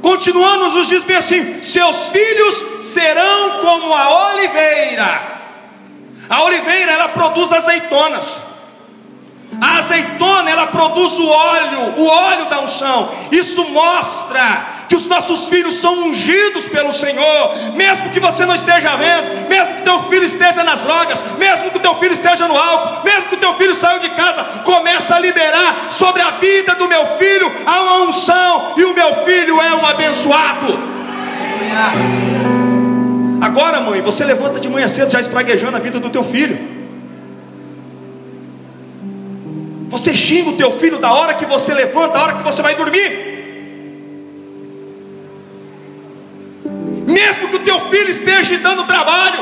[0.00, 5.38] Continuando, nos diz bem assim: seus filhos serão como a oliveira.
[6.30, 8.47] A oliveira ela produz azeitonas.
[9.60, 13.10] A azeitona ela produz o óleo, o óleo da unção.
[13.32, 18.96] Isso mostra que os nossos filhos são ungidos pelo Senhor, mesmo que você não esteja
[18.96, 23.04] vendo, mesmo que teu filho esteja nas drogas, mesmo que teu filho esteja no álcool,
[23.04, 27.04] mesmo que teu filho saiu de casa, começa a liberar sobre a vida do meu
[27.18, 30.78] filho há uma unção e o meu filho é um abençoado.
[33.40, 36.77] Agora, mãe, você levanta de manhã cedo já espraguejando a vida do teu filho.
[39.88, 42.74] Você xinga o teu filho da hora que você levanta, da hora que você vai
[42.74, 43.38] dormir.
[47.08, 49.40] mesmo que o teu filho esteja dando trabalho,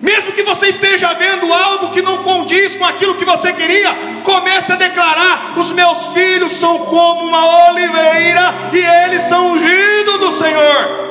[0.00, 3.90] mesmo que você esteja vendo algo que não condiz com aquilo que você queria,
[4.24, 10.32] comece a declarar: os meus filhos são como uma oliveira e eles são ungidos do
[10.32, 11.02] Senhor.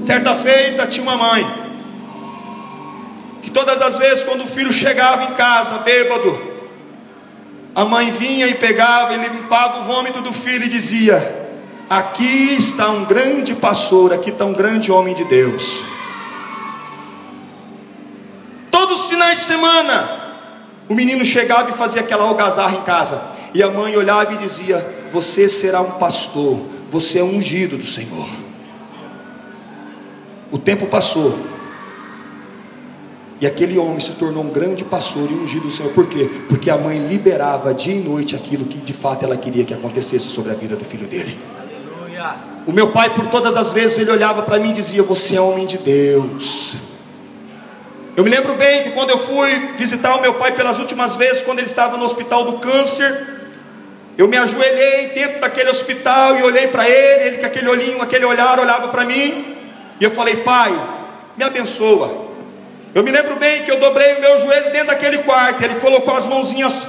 [0.00, 1.61] Certa feita tinha uma mãe
[3.52, 6.52] todas as vezes quando o filho chegava em casa bêbado,
[7.74, 11.50] a mãe vinha e pegava e limpava o vômito do filho e dizia:
[11.88, 15.82] Aqui está um grande pastor, aqui está um grande homem de Deus.
[18.70, 20.08] Todos os finais de semana,
[20.88, 23.22] o menino chegava e fazia aquela algazarra em casa,
[23.54, 26.60] e a mãe olhava e dizia: Você será um pastor,
[26.90, 28.28] você é um ungido do Senhor.
[30.50, 31.51] O tempo passou,
[33.42, 35.90] e aquele homem se tornou um grande pastor e ungido do Senhor.
[35.92, 36.30] Por quê?
[36.48, 40.30] Porque a mãe liberava dia e noite aquilo que de fato ela queria que acontecesse
[40.30, 41.36] sobre a vida do filho dele.
[41.60, 42.36] Aleluia.
[42.68, 45.40] O meu pai, por todas as vezes, ele olhava para mim e dizia: Você é
[45.40, 46.76] homem de Deus.
[48.16, 51.42] Eu me lembro bem que quando eu fui visitar o meu pai pelas últimas vezes,
[51.42, 53.26] quando ele estava no hospital do câncer,
[54.16, 58.24] eu me ajoelhei dentro daquele hospital e olhei para ele, ele com aquele olhinho, aquele
[58.24, 59.56] olhar, olhava para mim,
[59.98, 60.72] e eu falei: Pai,
[61.36, 62.30] me abençoa.
[62.94, 65.62] Eu me lembro bem que eu dobrei o meu joelho dentro daquele quarto.
[65.64, 66.88] Ele colocou as mãozinhas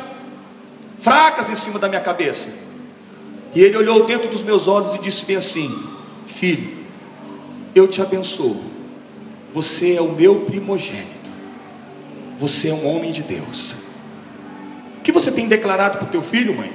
[0.99, 2.49] fracas em cima da minha cabeça.
[3.55, 5.71] E ele olhou dentro dos meus olhos e disse bem assim:
[6.27, 6.77] Filho,
[7.73, 8.63] eu te abençoo.
[9.53, 11.07] Você é o meu primogênito.
[12.39, 13.73] Você é um homem de Deus.
[14.97, 16.73] O que você tem declarado para o teu filho, mãe?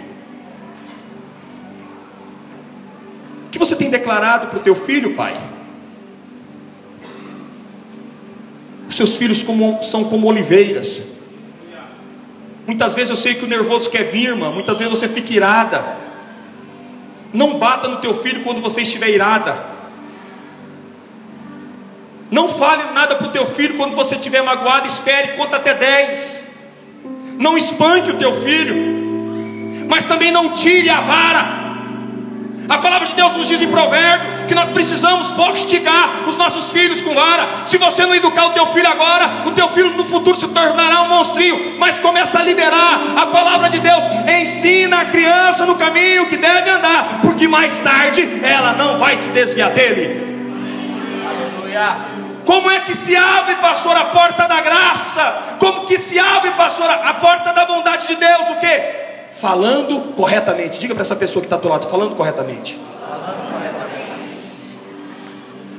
[3.47, 5.39] O que você tem declarado para o teu filho, pai?
[8.89, 11.03] Os seus filhos como, são como oliveiras.
[12.67, 14.51] Muitas vezes eu sei que o nervoso quer vir, irmã.
[14.51, 15.97] Muitas vezes você fica irada.
[17.33, 19.59] Não bata no teu filho quando você estiver irada.
[22.31, 24.87] Não fale nada para o teu filho quando você estiver magoado.
[24.87, 26.49] Espere, conta até 10.
[27.39, 28.75] Não espanque o teu filho.
[29.89, 31.68] Mas também não tire a vara.
[32.69, 37.01] A palavra de Deus nos diz em provérbio que nós precisamos postigar os nossos filhos
[37.01, 37.47] com vara.
[37.67, 41.03] Se você não educar o teu filho agora, o teu filho no futuro se tornará
[41.03, 41.79] um monstrinho.
[41.79, 44.05] Mas começa a liberar a palavra de Deus.
[44.41, 49.31] Ensina a criança no caminho que deve andar, porque mais tarde ela não vai se
[49.31, 50.29] desviar dele.
[51.27, 51.97] Aleluia.
[52.45, 55.57] Como é que se abre, pastor, a porta da graça?
[55.59, 58.51] Como que se abre, pastor, a porta da bondade de Deus?
[58.51, 59.08] O que?
[59.41, 60.79] Falando corretamente.
[60.79, 62.79] Diga para essa pessoa que está do teu lado, falando corretamente.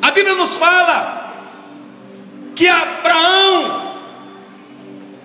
[0.02, 1.34] A Bíblia nos fala
[2.56, 3.90] que Abraão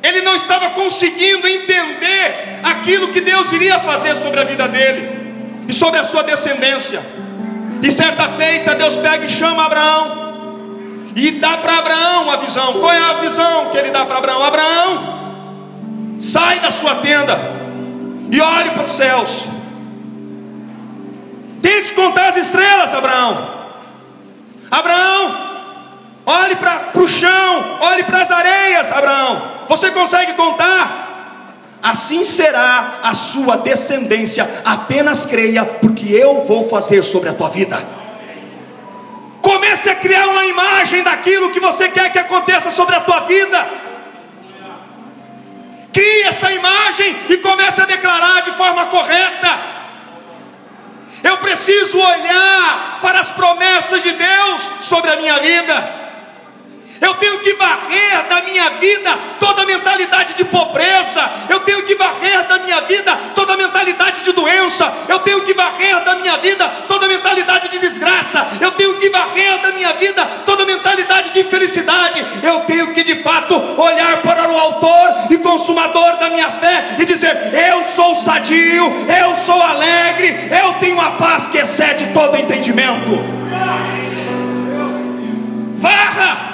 [0.02, 5.72] ele não estava conseguindo entender aquilo que Deus iria fazer sobre a vida dele e
[5.72, 7.00] sobre a sua descendência.
[7.82, 10.24] E certa feita Deus pega e chama Abraão
[11.16, 12.74] e dá para Abraão a visão.
[12.74, 14.44] Qual é a visão que ele dá para Abraão?
[14.44, 17.53] Abraão, sai da sua tenda
[18.34, 19.46] e olhe para os céus.
[21.62, 23.48] Tente contar as estrelas, Abraão.
[24.68, 25.36] Abraão,
[26.26, 29.40] olhe para o chão, olhe para as areias, Abraão.
[29.68, 31.52] Você consegue contar?
[31.80, 34.50] Assim será a sua descendência.
[34.64, 37.80] Apenas creia, porque eu vou fazer sobre a tua vida.
[39.40, 43.64] Comece a criar uma imagem daquilo que você quer que aconteça sobre a tua vida.
[45.94, 49.58] Crie essa imagem e comece a declarar de forma correta.
[51.22, 56.03] Eu preciso olhar para as promessas de Deus sobre a minha vida.
[57.00, 61.30] Eu tenho que varrer da minha vida toda a mentalidade de pobreza.
[61.48, 66.04] Eu tenho que varrer da minha vida toda mentalidade de doença, eu tenho que varrer
[66.04, 70.64] da minha vida toda mentalidade de desgraça, eu tenho que varrer da minha vida toda
[70.64, 76.30] mentalidade de infelicidade, eu tenho que de fato olhar para o Autor e Consumador da
[76.30, 81.58] minha fé e dizer: Eu sou sadio, eu sou alegre, eu tenho a paz que
[81.58, 83.24] excede todo entendimento.
[85.76, 86.53] Varra!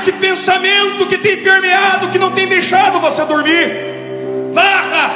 [0.00, 4.50] Esse pensamento que tem permeado, que não tem deixado você dormir.
[4.50, 5.10] Varra!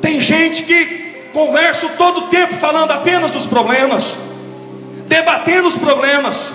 [0.00, 4.14] Tem gente que conversa todo o tempo falando apenas dos problemas,
[5.08, 6.52] debatendo os problemas.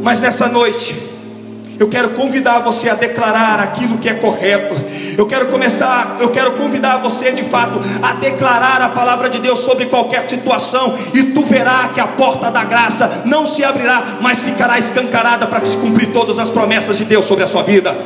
[0.00, 0.94] Mas nessa noite,
[1.80, 4.74] eu quero convidar você a declarar aquilo que é correto.
[5.16, 9.60] Eu quero começar, eu quero convidar você de fato a declarar a palavra de Deus
[9.60, 14.40] sobre qualquer situação e tu verás que a porta da graça não se abrirá, mas
[14.40, 17.96] ficará escancarada para se cumprir todas as promessas de Deus sobre a sua vida.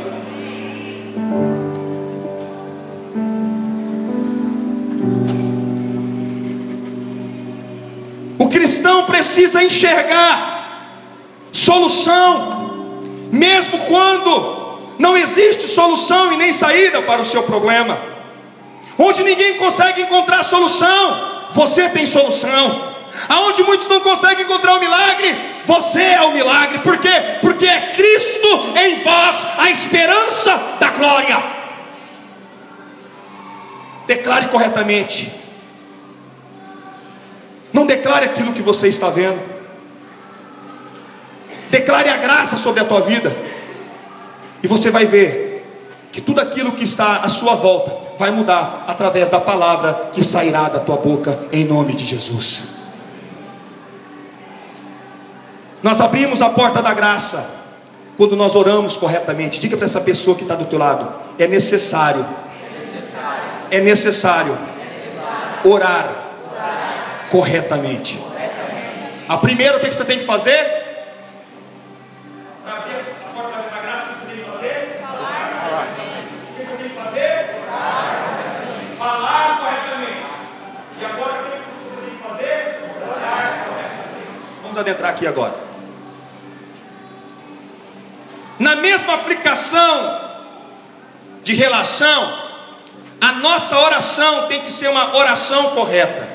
[8.39, 10.62] O cristão precisa enxergar
[11.51, 12.64] solução
[13.35, 17.99] mesmo quando não existe solução e nem saída para o seu problema,
[18.97, 22.95] onde ninguém consegue encontrar solução, você tem solução.
[23.28, 25.35] Aonde muitos não conseguem encontrar o milagre,
[25.66, 26.78] você é o milagre.
[26.78, 27.11] Por quê?
[27.41, 31.43] Porque é Cristo em vós a esperança da glória.
[34.07, 35.32] Declare corretamente.
[37.72, 39.54] Não declare aquilo que você está vendo.
[41.75, 43.35] Declare a graça sobre a tua vida.
[44.62, 45.66] E você vai ver
[46.12, 50.68] que tudo aquilo que está à sua volta vai mudar através da palavra que sairá
[50.68, 52.62] da tua boca em nome de Jesus.
[55.83, 57.45] Nós abrimos a porta da graça
[58.16, 59.59] quando nós oramos corretamente.
[59.59, 62.25] Diga para essa pessoa que está do teu lado: é necessário,
[63.68, 64.57] é necessário,
[65.64, 66.09] orar,
[67.33, 68.16] corretamente.
[69.29, 70.74] A primeira, o que você tem que fazer?
[84.85, 85.55] Vamos adentrar aqui agora.
[88.59, 90.20] Na mesma aplicação
[91.43, 92.39] de relação,
[93.20, 96.35] a nossa oração tem que ser uma oração correta.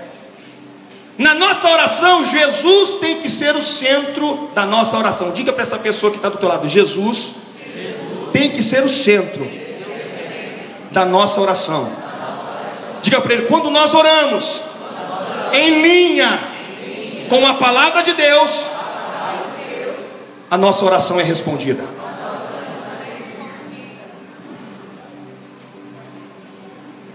[1.17, 5.31] Na nossa oração, Jesus tem que ser o centro da nossa oração.
[5.31, 7.17] Diga para essa pessoa que está do teu lado: Jesus,
[7.75, 8.31] Jesus.
[8.31, 9.49] tem que ser o centro
[10.91, 11.91] da nossa oração.
[13.01, 14.61] Diga para ele: quando nós oramos
[15.53, 16.58] em linha
[17.29, 18.65] com a palavra de Deus,
[20.49, 21.83] a nossa oração é respondida.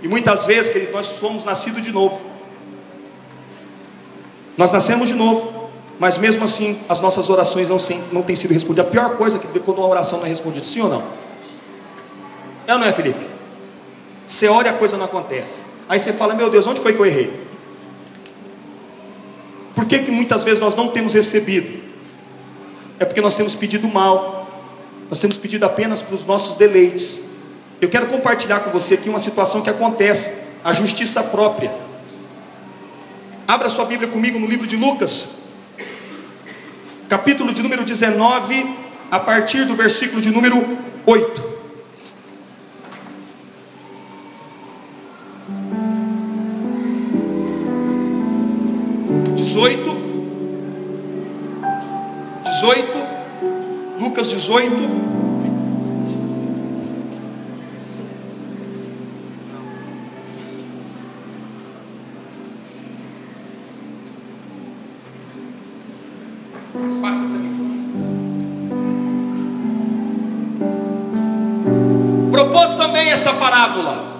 [0.02, 2.20] E muitas vezes, querido, nós somos nascidos de novo.
[4.56, 7.78] Nós nascemos de novo, mas mesmo assim as nossas orações não,
[8.12, 8.86] não têm sido respondidas.
[8.86, 11.02] A pior coisa que quando uma oração não é respondida, sim ou não?
[12.66, 13.26] É ou não é, Felipe?
[14.28, 15.54] Você ora e a coisa não acontece.
[15.88, 17.43] Aí você fala, meu Deus, onde foi que eu errei?
[19.74, 21.82] Por que, que muitas vezes nós não temos recebido?
[22.98, 24.48] É porque nós temos pedido mal,
[25.10, 27.24] nós temos pedido apenas para os nossos deleites.
[27.80, 31.74] Eu quero compartilhar com você aqui uma situação que acontece, a justiça própria.
[33.46, 35.30] Abra sua Bíblia comigo no livro de Lucas,
[37.08, 38.64] capítulo de número 19,
[39.10, 41.43] a partir do versículo de número 8.
[54.24, 55.04] Lucas 18.
[72.30, 74.14] Propôs também essa parábola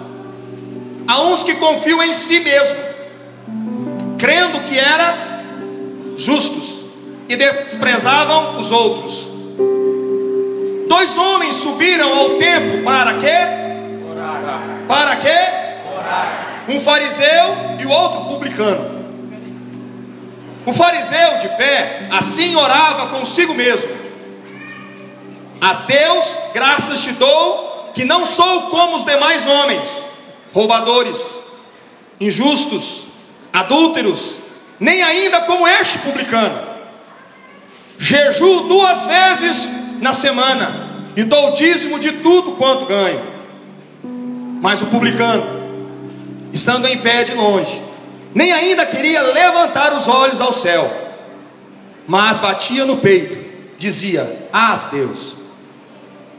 [1.07, 2.77] a uns que confiam em si mesmo,
[4.17, 5.43] crendo que era
[6.17, 6.81] justos
[7.27, 9.34] e desprezavam os outros.
[10.95, 13.35] Dois homens subiram ao templo para quê?
[14.09, 14.85] Orar.
[14.87, 15.37] Para quê?
[15.93, 16.63] Orar.
[16.69, 19.05] Um fariseu e o outro publicano.
[20.65, 23.89] O fariseu de pé assim orava consigo mesmo:
[25.59, 29.89] As Deus, graças te dou, que não sou como os demais homens,
[30.53, 31.19] roubadores,
[32.21, 33.07] injustos,
[33.51, 34.35] adúlteros,
[34.79, 36.57] nem ainda como este publicano.
[37.99, 39.67] Jejuo duas vezes
[39.99, 40.84] na semana
[41.15, 43.21] e dou dízimo de tudo quanto ganho.
[44.61, 45.43] Mas o publicano,
[46.51, 47.81] estando em pé de longe,
[48.33, 50.91] nem ainda queria levantar os olhos ao céu,
[52.05, 53.37] mas batia no peito,
[53.77, 55.35] dizia: Ah, Deus,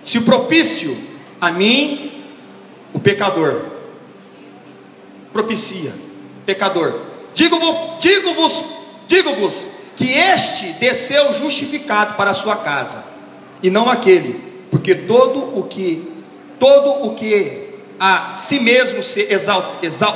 [0.04, 0.96] se o propício
[1.40, 2.12] a mim,
[2.92, 3.64] o pecador,
[5.32, 5.92] propicia,
[6.44, 7.00] pecador,
[7.34, 8.64] digo-vos, digo-vos,
[9.08, 9.64] digo-vos,
[9.96, 13.02] que este desceu justificado para a sua casa,
[13.62, 16.06] e não aquele, porque todo o que,
[16.60, 19.26] todo o que a si mesmo se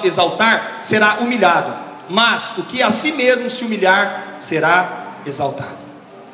[0.05, 1.75] exaltar será humilhado,
[2.11, 5.79] mas o que a si mesmo se humilhar será exaltado.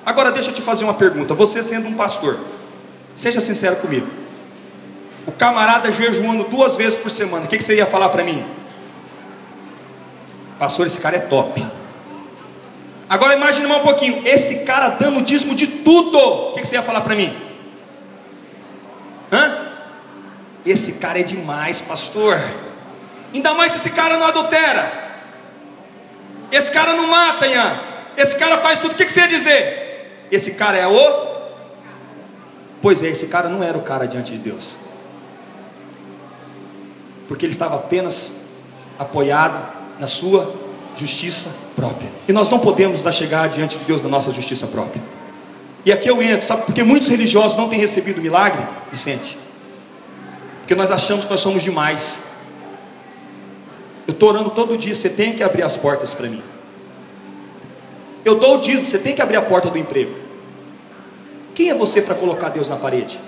[0.05, 2.37] Agora deixa eu te fazer uma pergunta, você sendo um pastor,
[3.15, 4.09] seja sincero comigo.
[5.25, 8.45] O camarada jejuando duas vezes por semana, o que, você ia falar para mim?
[10.59, 11.65] Pastor, esse cara é top.
[13.09, 16.19] Agora imagine um pouquinho, esse cara dando dízimo de tudo.
[16.19, 17.46] O que você ia falar para mim?
[19.33, 19.69] Hã?
[20.65, 22.39] Esse cara é demais, pastor.
[23.33, 25.07] Ainda mais se esse cara não adultera.
[26.51, 27.73] Esse cara não mata, Ian.
[28.17, 28.93] Esse cara faz tudo.
[28.93, 30.27] O que, que você ia dizer?
[30.31, 31.37] Esse cara é o.
[32.81, 34.73] Pois é, esse cara não era o cara diante de Deus.
[37.29, 38.47] Porque ele estava apenas
[38.99, 40.55] apoiado na sua
[40.97, 42.11] justiça própria.
[42.27, 45.03] E nós não podemos dar chegar diante de Deus na nossa justiça própria.
[45.87, 46.63] E aqui eu entro, sabe?
[46.63, 48.61] Porque muitos religiosos não têm recebido milagre,
[48.91, 49.39] Vicente.
[50.59, 52.19] Porque nós achamos que nós somos demais.
[54.05, 56.43] Eu estou orando todo dia, você tem que abrir as portas para mim.
[58.25, 60.13] Eu dou o dízimo, você tem que abrir a porta do emprego.
[61.55, 63.21] Quem é você para colocar Deus na parede?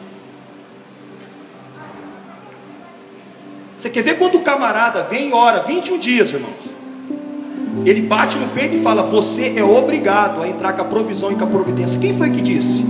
[3.76, 6.67] Você quer ver quando o camarada vem e ora 21 dias, irmãos?
[7.84, 11.36] Ele bate no peito e fala: Você é obrigado a entrar com a provisão e
[11.36, 12.00] com a providência.
[12.00, 12.84] Quem foi que disse?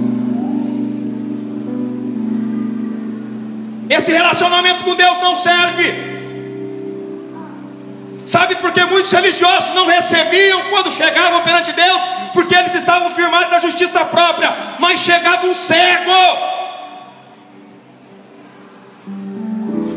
[3.89, 6.19] Esse relacionamento com Deus não serve.
[8.27, 12.03] Sabe por que muitos religiosos não recebiam quando chegavam perante Deus?
[12.35, 16.13] Porque eles estavam firmados na justiça própria, mas chegava um cego,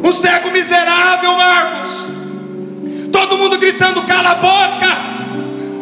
[0.02, 2.01] um cego miserável, Marcos,
[3.12, 4.98] todo mundo gritando: cala a boca,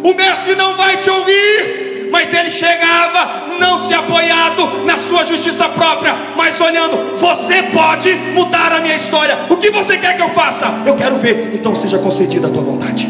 [0.03, 5.67] o mestre não vai te ouvir mas ele chegava não se apoiado na sua justiça
[5.69, 9.37] própria, mas olhando, você pode mudar a minha história.
[9.49, 10.65] O que você quer que eu faça?
[10.85, 13.07] Eu quero ver, então seja concedida a tua vontade.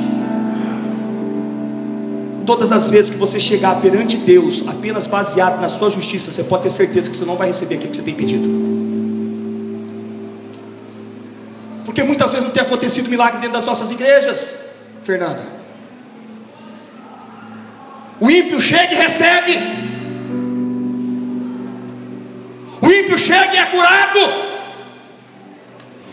[2.46, 6.64] Todas as vezes que você chegar perante Deus, apenas baseado na sua justiça, você pode
[6.64, 9.09] ter certeza que você não vai receber aquilo que você tem pedido.
[11.90, 14.54] Porque muitas vezes não tem acontecido milagre dentro das nossas igrejas,
[15.04, 15.42] Fernanda.
[18.20, 19.58] O ímpio chega e recebe.
[22.80, 24.20] O ímpio chega e é curado.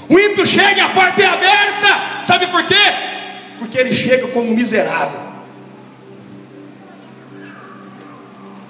[0.08, 2.24] O ímpio chega e a porta é aberta.
[2.24, 2.74] Sabe por quê?
[3.58, 5.20] Porque ele chega como miserável.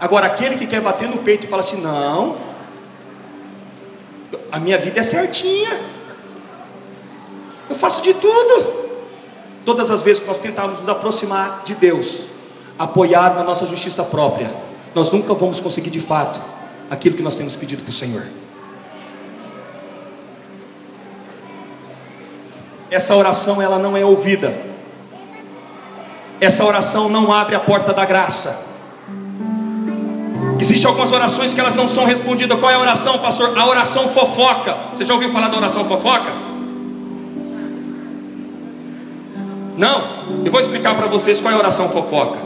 [0.01, 2.37] Agora, aquele que quer bater no peito e fala assim: não,
[4.51, 5.95] a minha vida é certinha,
[7.69, 8.87] eu faço de tudo.
[9.64, 12.21] Todas as vezes que nós tentamos nos aproximar de Deus,
[12.79, 14.51] apoiado na nossa justiça própria,
[14.95, 16.41] nós nunca vamos conseguir de fato
[16.91, 18.23] aquilo que nós temos pedido para o Senhor.
[22.91, 24.57] Essa oração ela não é ouvida.
[26.41, 28.64] Essa oração não abre a porta da graça.
[30.61, 32.59] Existem algumas orações que elas não são respondidas.
[32.59, 33.59] Qual é a oração, pastor?
[33.59, 34.77] A oração fofoca.
[34.95, 36.45] Você já ouviu falar da oração fofoca?
[39.77, 40.43] Não.
[40.45, 42.39] Eu vou explicar para vocês qual é a oração fofoca.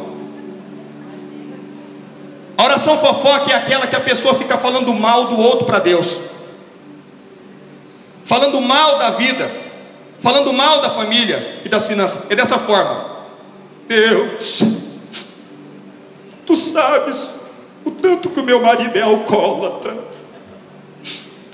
[2.58, 6.20] A oração fofoca é aquela que a pessoa fica falando mal do outro para Deus,
[8.24, 9.50] falando mal da vida,
[10.18, 12.30] falando mal da família e das finanças.
[12.30, 13.18] É dessa forma.
[13.88, 14.62] Deus,
[16.44, 17.30] tu sabes
[17.84, 19.96] o tanto que o meu marido é alcoólatra.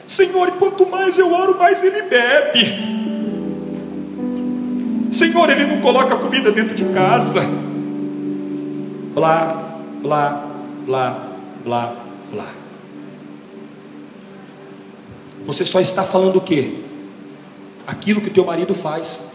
[0.07, 3.16] Senhor, quanto mais eu oro, mais ele bebe.
[5.13, 7.41] Senhor, ele não coloca comida dentro de casa.
[9.15, 10.51] Blá, blá,
[10.85, 11.29] blá,
[11.65, 11.97] blá,
[12.31, 12.47] blá.
[15.47, 16.75] Você só está falando o quê?
[17.87, 19.27] Aquilo que teu marido faz.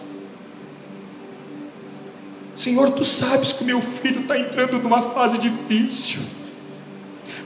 [2.56, 6.20] Senhor, tu sabes que o meu filho está entrando numa fase difícil.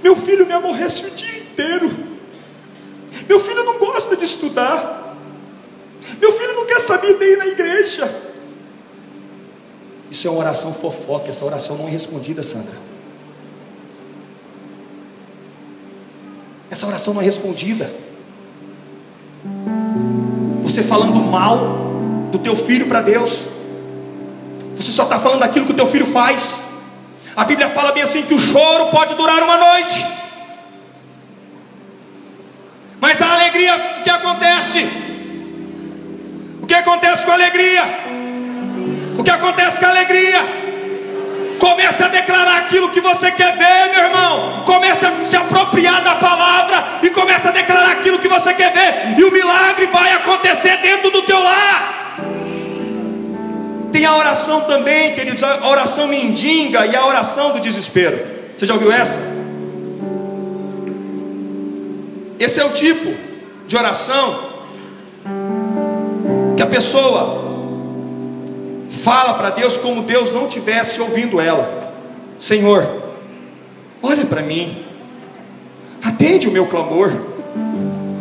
[0.03, 1.89] Meu filho me aborrece o dia inteiro.
[3.29, 5.04] Meu filho não gosta de estudar.
[6.19, 8.23] Meu filho não quer saber ir na igreja.
[10.09, 12.73] Isso é uma oração fofoca, essa oração não é respondida, Sandra.
[16.69, 17.91] Essa oração não é respondida.
[20.63, 21.57] Você falando mal
[22.31, 23.45] do teu filho para Deus.
[24.75, 26.63] Você só está falando daquilo que o teu filho faz.
[27.35, 30.05] A Bíblia fala bem assim que o choro pode durar uma noite.
[32.99, 35.04] Mas a alegria, que acontece?
[36.65, 37.83] O que acontece com a alegria?
[39.19, 40.39] O que acontece com a alegria?
[41.59, 44.63] Comece a declarar aquilo que você quer ver, meu irmão.
[44.65, 49.19] Comece a se apropriar da palavra e comece a declarar aquilo que você quer ver.
[49.19, 52.17] E o milagre vai acontecer dentro do teu lar.
[53.91, 58.19] Tem a oração também, queridos, a oração mendiga e a oração do desespero.
[58.57, 59.19] Você já ouviu essa?
[62.39, 63.13] Esse é o tipo
[63.67, 64.54] de oração
[66.55, 67.43] que a pessoa
[69.03, 71.93] fala para Deus como Deus não tivesse ouvindo ela.
[72.39, 72.87] Senhor,
[74.01, 74.83] olha para mim,
[76.03, 77.11] atende o meu clamor.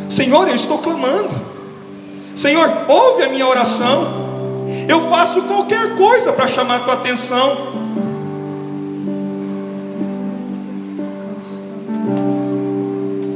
[0.09, 1.31] Senhor, eu estou clamando.
[2.37, 4.25] Senhor, ouve a minha oração.
[4.89, 7.85] Eu faço qualquer coisa para chamar a tua atenção.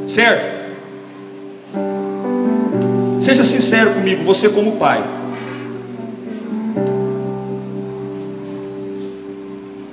[0.08, 0.57] Certo?
[3.28, 5.04] Seja sincero comigo, você como pai.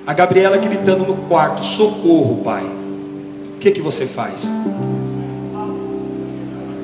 [0.07, 2.63] A Gabriela gritando no quarto: Socorro, pai.
[2.63, 4.45] O que, que você faz?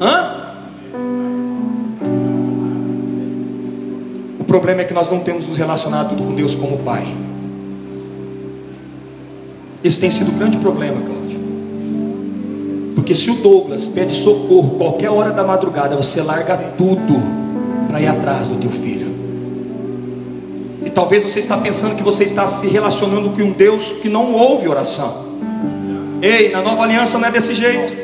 [0.01, 0.51] Hã?
[4.37, 7.15] O problema é que nós não temos nos relacionado com Deus como pai.
[9.81, 11.20] Esse tem sido o grande problema, Cláudio.
[12.95, 17.21] Porque se o Douglas pede socorro qualquer hora da madrugada, você larga tudo
[17.87, 19.11] para ir atrás do teu filho
[20.93, 24.67] talvez você está pensando que você está se relacionando com um Deus que não ouve
[24.67, 25.25] oração.
[26.21, 28.00] Ei, na nova aliança não é desse jeito.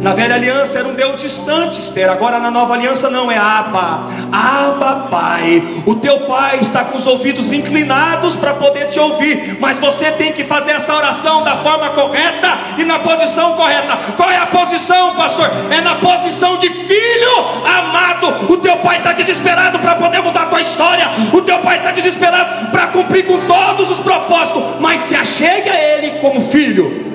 [0.00, 2.08] Na velha aliança era um Deus distante, Esther.
[2.08, 4.08] Agora na nova aliança não, é Abba.
[4.32, 5.62] Abba, Pai.
[5.84, 9.58] O teu Pai está com os ouvidos inclinados para poder te ouvir.
[9.58, 13.98] Mas você tem que fazer essa oração da forma correta e na posição correta.
[14.16, 15.50] Qual é a posição, pastor?
[15.70, 18.52] É na posição de filho amado.
[18.52, 21.08] O teu Pai está desesperado para poder mudar a tua história.
[21.32, 24.62] O teu Pai está desesperado para cumprir com todos os propósitos.
[24.78, 27.07] Mas se achegue a Ele como filho.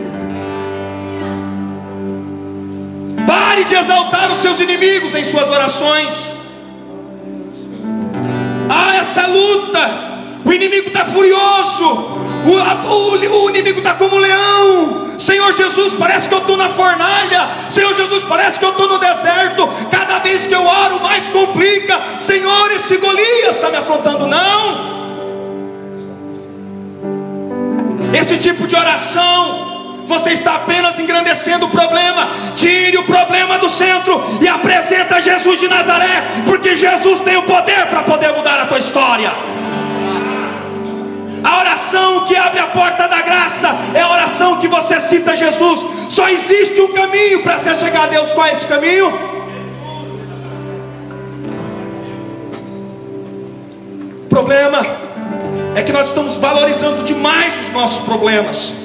[3.28, 6.34] Pare de exaltar os seus inimigos em suas orações.
[8.69, 10.13] Há essa luta.
[10.45, 11.86] O inimigo está furioso.
[12.45, 15.17] O, o, o inimigo está como um leão.
[15.19, 17.47] Senhor Jesus, parece que eu estou na fornalha.
[17.69, 19.69] Senhor Jesus, parece que eu estou no deserto.
[19.89, 21.99] Cada vez que eu oro, mais complica.
[22.19, 24.28] Senhor, esse Golias está me afrontando.
[24.28, 24.93] Não.
[28.13, 29.72] Esse tipo de oração
[30.08, 32.30] você está apenas engrandecendo o problema.
[32.56, 37.86] Tire o problema do centro e apresenta Jesus de Nazaré, porque Jesus tem o poder
[37.88, 39.32] para poder mudar a tua história.
[41.43, 45.86] A oração que abre a porta da graça é a oração que você cita Jesus.
[46.10, 48.32] Só existe um caminho para se chegar a Deus.
[48.32, 49.08] Qual é esse caminho?
[54.24, 54.82] O problema
[55.76, 58.82] é que nós estamos valorizando demais os nossos problemas.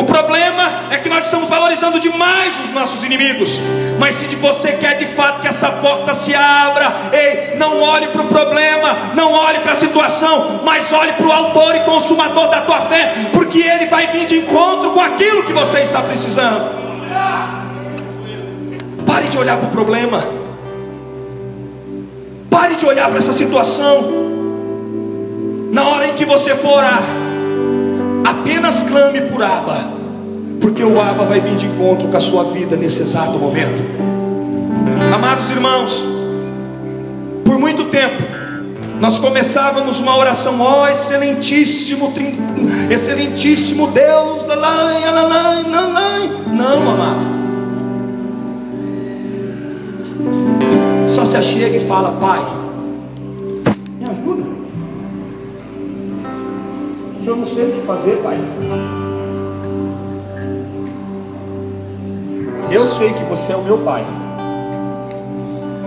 [0.00, 3.60] O problema é que nós estamos valorizando demais os nossos inimigos.
[3.98, 8.22] Mas se você quer de fato que essa porta se abra, ei, não olhe para
[8.22, 12.62] o problema, não olhe para a situação, mas olhe para o autor e consumador da
[12.62, 16.80] tua fé, porque ele vai vir de encontro com aquilo que você está precisando.
[19.06, 20.24] Pare de olhar para o problema.
[22.48, 24.30] Pare de olhar para essa situação.
[25.72, 27.02] Na hora em que você for orar,
[28.40, 29.84] Apenas clame por Abba,
[30.62, 33.82] porque o Abba vai vir de encontro com a sua vida nesse exato momento.
[35.14, 35.92] Amados irmãos,
[37.44, 38.22] por muito tempo
[38.98, 42.12] nós começávamos uma oração, ó oh, excelentíssimo,
[42.90, 46.30] excelentíssimo Deus, lalai, lalai, lalai.
[46.46, 47.26] não, amado.
[51.08, 52.59] Só se achega e fala, Pai,
[57.26, 58.38] eu não sei o que fazer, Pai.
[62.70, 64.04] Eu sei que você é o meu Pai.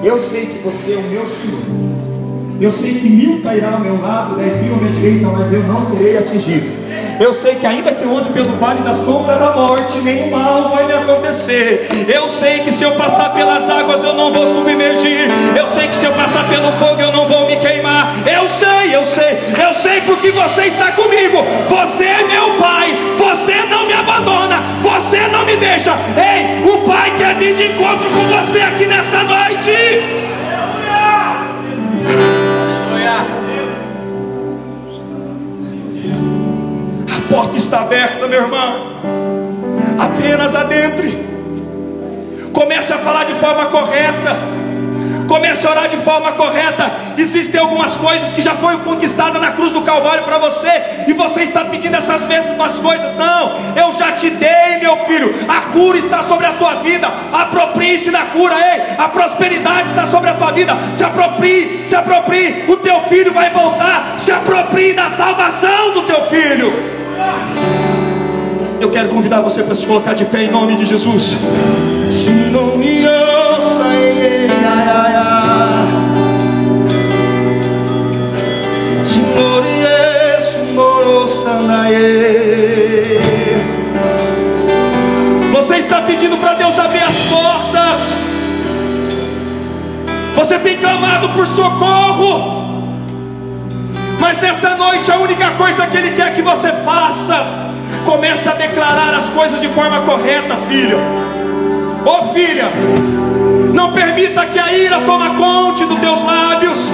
[0.03, 1.83] Eu sei que você é o meu Senhor.
[2.61, 5.63] Eu sei que mil cairá ao meu lado, dez mil à minha direita, mas eu
[5.63, 6.71] não serei atingido.
[7.19, 10.85] Eu sei que ainda que onde pelo vale da sombra da morte, nenhum mal vai
[10.85, 11.87] me acontecer.
[12.07, 15.29] Eu sei que se eu passar pelas águas eu não vou submergir.
[15.57, 18.13] Eu sei que se eu passar pelo fogo eu não vou me queimar
[18.93, 21.43] eu sei, eu sei porque você está comigo.
[21.67, 22.87] Você é meu Pai,
[23.17, 25.91] você não me abandona, você não me deixa.
[26.15, 29.71] Ei, o Pai quer vir de encontro com você aqui nessa noite.
[32.05, 33.25] Aleluia.
[37.09, 38.93] A porta está aberta, meu irmão.
[39.99, 41.33] Apenas adentre.
[42.53, 44.62] Comece a falar de forma correta.
[45.33, 46.91] Comece a orar de forma correta.
[47.17, 50.69] Existem algumas coisas que já foram conquistadas na cruz do Calvário para você,
[51.07, 53.15] e você está pedindo essas mesmas coisas.
[53.15, 55.33] Não, eu já te dei, meu filho.
[55.49, 57.11] A cura está sobre a tua vida.
[57.33, 58.81] Aproprie-se da cura, ei.
[58.95, 60.77] A prosperidade está sobre a tua vida.
[60.93, 62.65] Se aproprie, se aproprie.
[62.67, 64.19] O teu filho vai voltar.
[64.19, 66.71] Se aproprie da salvação do teu filho.
[68.79, 71.37] Eu quero convidar você para se colocar de pé em nome de Jesus.
[72.11, 72.72] Se não
[85.51, 87.99] Você está pedindo para Deus abrir as portas.
[90.35, 92.63] Você tem clamado por socorro.
[94.19, 97.63] Mas nessa noite a única coisa que Ele quer que você faça
[98.05, 100.97] Comece a declarar as coisas de forma correta, filho.
[102.05, 102.65] Ô oh, filha,
[103.73, 106.89] não permita que a ira tome conta dos teus lábios.